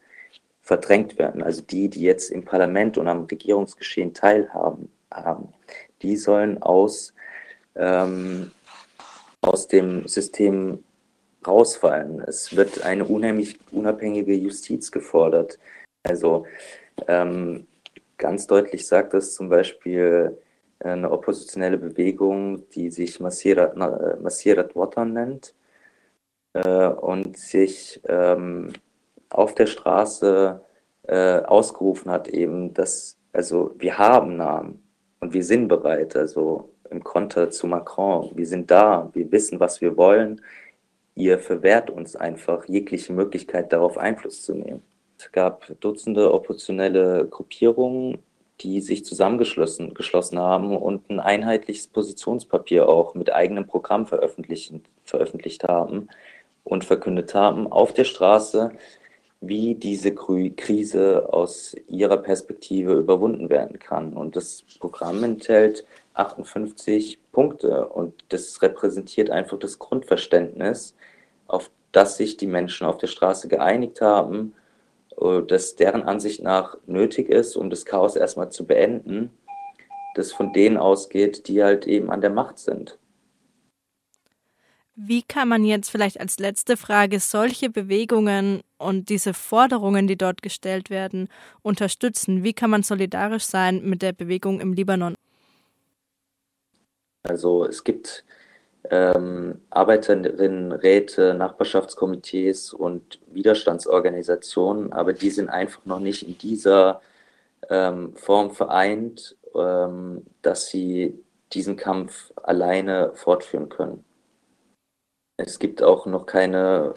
verdrängt 0.62 1.18
werden. 1.18 1.42
Also 1.42 1.62
die, 1.62 1.88
die 1.88 2.02
jetzt 2.02 2.30
im 2.30 2.44
Parlament 2.44 2.96
und 2.98 3.08
am 3.08 3.24
Regierungsgeschehen 3.24 4.14
teilhaben, 4.14 4.90
haben, 5.12 5.52
die 6.02 6.16
sollen 6.16 6.62
aus, 6.62 7.14
ähm, 7.74 8.50
aus 9.40 9.68
dem 9.68 10.06
System 10.08 10.84
rausfallen. 11.46 12.20
Es 12.20 12.56
wird 12.56 12.82
eine 12.82 13.04
unheimlich 13.04 13.58
unabhängige 13.70 14.34
Justiz 14.34 14.90
gefordert. 14.90 15.58
Also 16.02 16.46
ähm, 17.06 17.66
ganz 18.18 18.46
deutlich 18.46 18.86
sagt 18.86 19.14
das 19.14 19.34
zum 19.34 19.48
Beispiel 19.48 20.36
eine 20.80 21.10
oppositionelle 21.10 21.78
Bewegung, 21.78 22.68
die 22.70 22.90
sich 22.90 23.20
Masirat, 23.20 23.76
Masirat 23.76 24.76
Watan 24.76 25.12
nennt 25.12 25.54
äh, 26.52 26.88
und 26.88 27.38
sich 27.38 28.00
ähm, 28.08 28.72
auf 29.30 29.54
der 29.54 29.66
Straße 29.66 30.60
äh, 31.04 31.40
ausgerufen 31.42 32.10
hat, 32.10 32.28
eben, 32.28 32.74
dass, 32.74 33.16
also 33.32 33.74
wir 33.78 33.98
haben 33.98 34.36
Namen 34.36 34.85
und 35.26 35.32
wir 35.32 35.42
sind 35.42 35.66
bereit, 35.66 36.14
also 36.14 36.70
im 36.88 37.02
Konter 37.02 37.50
zu 37.50 37.66
Macron, 37.66 38.30
wir 38.36 38.46
sind 38.46 38.70
da, 38.70 39.10
wir 39.12 39.32
wissen, 39.32 39.58
was 39.58 39.80
wir 39.80 39.96
wollen, 39.96 40.40
ihr 41.16 41.40
verwehrt 41.40 41.90
uns 41.90 42.14
einfach 42.14 42.68
jegliche 42.68 43.12
Möglichkeit, 43.12 43.72
darauf 43.72 43.98
Einfluss 43.98 44.42
zu 44.42 44.54
nehmen. 44.54 44.84
Es 45.18 45.32
gab 45.32 45.66
Dutzende 45.80 46.32
oppositionelle 46.32 47.26
Gruppierungen, 47.26 48.18
die 48.60 48.80
sich 48.80 49.04
zusammengeschlossen 49.04 49.94
geschlossen 49.94 50.38
haben 50.38 50.76
und 50.76 51.10
ein 51.10 51.18
einheitliches 51.18 51.88
Positionspapier 51.88 52.88
auch 52.88 53.16
mit 53.16 53.32
eigenem 53.32 53.66
Programm 53.66 54.06
veröffentlicht 54.06 55.64
haben 55.64 56.06
und 56.62 56.84
verkündet 56.84 57.34
haben 57.34 57.66
auf 57.66 57.92
der 57.94 58.04
Straße, 58.04 58.70
wie 59.40 59.74
diese 59.74 60.14
Krise 60.14 61.32
aus 61.32 61.76
ihrer 61.88 62.16
Perspektive 62.16 62.94
überwunden 62.94 63.50
werden 63.50 63.78
kann. 63.78 64.14
Und 64.14 64.34
das 64.36 64.64
Programm 64.78 65.22
enthält 65.22 65.84
58 66.14 67.18
Punkte 67.32 67.86
und 67.88 68.14
das 68.30 68.60
repräsentiert 68.62 69.30
einfach 69.30 69.58
das 69.58 69.78
Grundverständnis, 69.78 70.94
auf 71.46 71.70
das 71.92 72.16
sich 72.16 72.36
die 72.36 72.46
Menschen 72.46 72.86
auf 72.86 72.96
der 72.98 73.06
Straße 73.06 73.48
geeinigt 73.48 74.00
haben 74.00 74.54
äh, 75.20 75.42
das 75.42 75.76
deren 75.76 76.02
Ansicht 76.02 76.42
nach 76.42 76.76
nötig 76.86 77.28
ist, 77.28 77.56
um 77.56 77.70
das 77.70 77.84
Chaos 77.84 78.16
erstmal 78.16 78.50
zu 78.50 78.66
beenden, 78.66 79.30
das 80.14 80.32
von 80.32 80.52
denen 80.52 80.76
ausgeht, 80.76 81.48
die 81.48 81.62
halt 81.62 81.86
eben 81.86 82.10
an 82.10 82.20
der 82.20 82.30
Macht 82.30 82.58
sind. 82.58 82.98
Wie 84.98 85.22
kann 85.22 85.48
man 85.48 85.62
jetzt 85.62 85.90
vielleicht 85.90 86.18
als 86.18 86.38
letzte 86.38 86.78
Frage 86.78 87.20
solche 87.20 87.68
Bewegungen 87.68 88.62
und 88.78 89.10
diese 89.10 89.34
Forderungen, 89.34 90.06
die 90.06 90.16
dort 90.16 90.40
gestellt 90.40 90.88
werden, 90.88 91.28
unterstützen? 91.60 92.42
Wie 92.42 92.54
kann 92.54 92.70
man 92.70 92.82
solidarisch 92.82 93.44
sein 93.44 93.82
mit 93.84 94.00
der 94.00 94.14
Bewegung 94.14 94.58
im 94.58 94.72
Libanon? 94.72 95.14
Also 97.24 97.66
es 97.66 97.84
gibt 97.84 98.24
ähm, 98.90 99.60
Arbeiterinnenräte, 99.68 101.34
Nachbarschaftskomitees 101.34 102.72
und 102.72 103.20
Widerstandsorganisationen, 103.26 104.94
aber 104.94 105.12
die 105.12 105.28
sind 105.28 105.50
einfach 105.50 105.84
noch 105.84 106.00
nicht 106.00 106.26
in 106.26 106.38
dieser 106.38 107.02
ähm, 107.68 108.16
Form 108.16 108.50
vereint, 108.52 109.36
ähm, 109.54 110.24
dass 110.40 110.68
sie 110.68 111.22
diesen 111.52 111.76
Kampf 111.76 112.32
alleine 112.42 113.12
fortführen 113.14 113.68
können. 113.68 114.05
Es 115.36 115.58
gibt 115.58 115.82
auch 115.82 116.06
noch 116.06 116.26
keine 116.26 116.94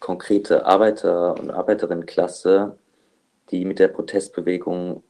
konkrete 0.00 0.66
Arbeiter- 0.66 1.38
und 1.38 1.50
Arbeiterinnenklasse, 1.50 2.78
die 3.50 3.64
mit 3.64 3.78
der 3.78 3.88
Protestbewegung 3.88 5.02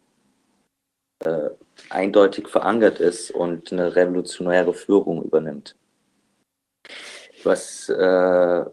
äh, 1.24 1.50
eindeutig 1.90 2.48
verankert 2.48 3.00
ist 3.00 3.30
und 3.30 3.72
eine 3.72 3.96
revolutionäre 3.96 4.74
Führung 4.74 5.22
übernimmt 5.24 5.74
was 7.44 7.88
äh, 7.88 8.64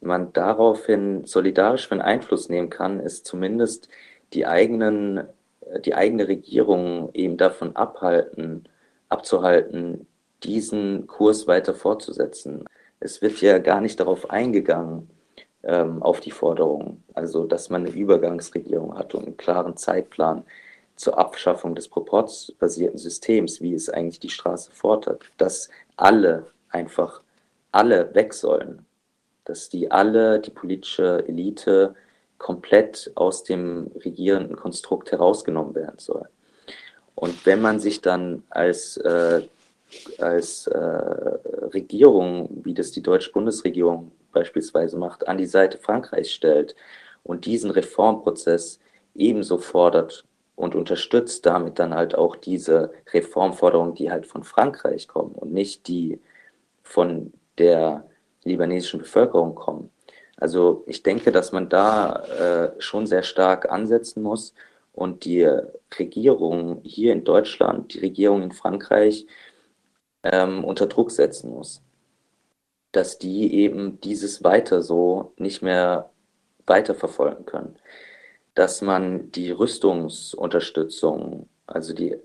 man 0.00 0.32
daraufhin 0.32 1.24
solidarisch 1.24 1.88
für 1.88 1.92
einen 1.92 2.02
Einfluss 2.02 2.48
nehmen 2.48 2.70
kann, 2.70 3.00
ist 3.00 3.26
zumindest 3.26 3.88
die 4.32 4.46
eigenen, 4.46 5.24
die 5.84 5.94
eigene 5.94 6.28
Regierung 6.28 7.10
eben 7.14 7.36
davon 7.36 7.74
abhalten, 7.76 8.68
abzuhalten, 9.08 10.06
diesen 10.42 11.06
Kurs 11.06 11.46
weiter 11.46 11.74
fortzusetzen. 11.74 12.64
Es 13.04 13.20
wird 13.20 13.42
ja 13.42 13.58
gar 13.58 13.82
nicht 13.82 14.00
darauf 14.00 14.30
eingegangen, 14.30 15.10
ähm, 15.62 16.02
auf 16.02 16.20
die 16.20 16.30
Forderung, 16.30 17.02
also 17.12 17.44
dass 17.44 17.68
man 17.68 17.82
eine 17.86 17.94
Übergangsregierung 17.94 18.96
hat 18.96 19.14
und 19.14 19.26
einen 19.26 19.36
klaren 19.36 19.76
Zeitplan 19.76 20.42
zur 20.96 21.18
Abschaffung 21.18 21.74
des 21.74 21.88
proportsbasierten 21.88 22.98
Systems, 22.98 23.60
wie 23.60 23.74
es 23.74 23.90
eigentlich 23.90 24.20
die 24.20 24.30
Straße 24.30 24.70
fordert, 24.72 25.22
dass 25.36 25.68
alle 25.96 26.46
einfach 26.70 27.20
alle 27.72 28.14
weg 28.14 28.32
sollen, 28.32 28.86
dass 29.44 29.68
die 29.68 29.90
alle, 29.90 30.40
die 30.40 30.50
politische 30.50 31.28
Elite, 31.28 31.94
komplett 32.38 33.12
aus 33.16 33.44
dem 33.44 33.90
regierenden 34.02 34.56
Konstrukt 34.56 35.12
herausgenommen 35.12 35.74
werden 35.74 35.98
soll. 35.98 36.26
Und 37.14 37.44
wenn 37.44 37.60
man 37.60 37.80
sich 37.80 38.00
dann 38.00 38.44
als, 38.48 38.96
äh, 38.96 39.42
als 40.18 40.66
äh, 40.66 40.78
Regierung, 40.78 42.48
wie 42.64 42.74
das 42.74 42.90
die 42.90 43.02
deutsche 43.02 43.32
Bundesregierung 43.32 44.12
beispielsweise 44.32 44.96
macht, 44.98 45.26
an 45.28 45.38
die 45.38 45.46
Seite 45.46 45.78
Frankreichs 45.78 46.32
stellt 46.32 46.74
und 47.22 47.46
diesen 47.46 47.70
Reformprozess 47.70 48.80
ebenso 49.14 49.58
fordert 49.58 50.24
und 50.56 50.74
unterstützt 50.74 51.46
damit 51.46 51.78
dann 51.78 51.94
halt 51.94 52.14
auch 52.14 52.36
diese 52.36 52.92
Reformforderungen, 53.12 53.94
die 53.94 54.10
halt 54.10 54.26
von 54.26 54.44
Frankreich 54.44 55.08
kommen 55.08 55.34
und 55.34 55.52
nicht 55.52 55.88
die 55.88 56.20
von 56.82 57.32
der 57.58 58.04
libanesischen 58.44 59.00
Bevölkerung 59.00 59.54
kommen. 59.54 59.90
Also 60.36 60.84
ich 60.86 61.02
denke, 61.02 61.32
dass 61.32 61.52
man 61.52 61.68
da 61.68 62.72
äh, 62.76 62.80
schon 62.80 63.06
sehr 63.06 63.22
stark 63.22 63.70
ansetzen 63.70 64.22
muss 64.22 64.54
und 64.92 65.24
die 65.24 65.48
Regierung 65.98 66.80
hier 66.82 67.12
in 67.12 67.24
Deutschland, 67.24 67.94
die 67.94 68.00
Regierung 68.00 68.42
in 68.42 68.52
Frankreich 68.52 69.26
ähm, 70.24 70.64
unter 70.64 70.86
Druck 70.86 71.10
setzen 71.10 71.50
muss, 71.50 71.82
dass 72.92 73.18
die 73.18 73.54
eben 73.54 74.00
dieses 74.00 74.42
weiter 74.42 74.82
so 74.82 75.32
nicht 75.36 75.62
mehr 75.62 76.10
weiterverfolgen 76.66 77.44
können, 77.44 77.76
dass 78.54 78.82
man 78.82 79.30
die 79.32 79.50
Rüstungsunterstützung, 79.50 81.48
also 81.66 81.92
die 81.92 82.16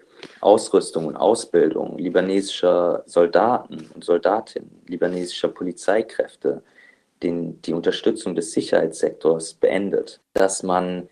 Ausrüstung 0.42 1.08
und 1.08 1.16
Ausbildung 1.16 1.98
libanesischer 1.98 3.04
Soldaten 3.06 3.90
und 3.94 4.04
Soldatinnen, 4.04 4.82
libanesischer 4.88 5.50
Polizeikräfte, 5.50 6.62
den, 7.24 7.62
die 7.64 7.74
Unterstützung 7.74 8.36
des 8.36 8.52
Sicherheitssektors 8.52 9.54
beendet, 9.54 10.22
dass 10.34 10.64
man 10.64 11.10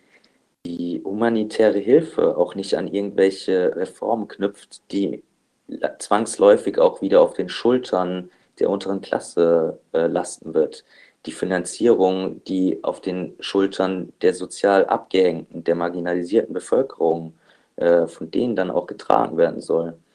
die 0.66 1.02
humanitäre 1.04 1.80
Hilfe 1.80 2.38
auch 2.38 2.56
nicht 2.56 2.76
an 2.76 2.88
irgendwelche 2.88 3.76
Reformen 3.76 4.28
knüpft, 4.28 4.92
die 4.92 5.24
zwangsläufig 6.00 6.80
auch 6.80 7.02
wieder 7.02 7.22
auf 7.22 7.34
den 7.34 7.50
Schultern 7.50 8.30
der 8.60 8.70
unteren 8.70 9.02
Klasse 9.02 9.80
äh, 9.94 10.08
lasten 10.08 10.54
wird. 10.54 10.84
Die 11.26 11.32
Finanzierung, 11.32 12.44
die 12.46 12.84
auf 12.84 13.02
den 13.02 13.36
Schultern 13.40 14.14
der 14.22 14.34
sozial 14.34 14.86
abgehängten, 14.86 15.64
der 15.64 15.76
marginalisierten 15.76 16.54
Bevölkerung 16.54 17.34
äh, 17.78 18.08
von 18.08 18.32
denen 18.32 18.56
dann 18.56 18.72
auch 18.72 18.88
getragen 18.88 19.38
werden 19.38 19.62
soll. 19.62 19.98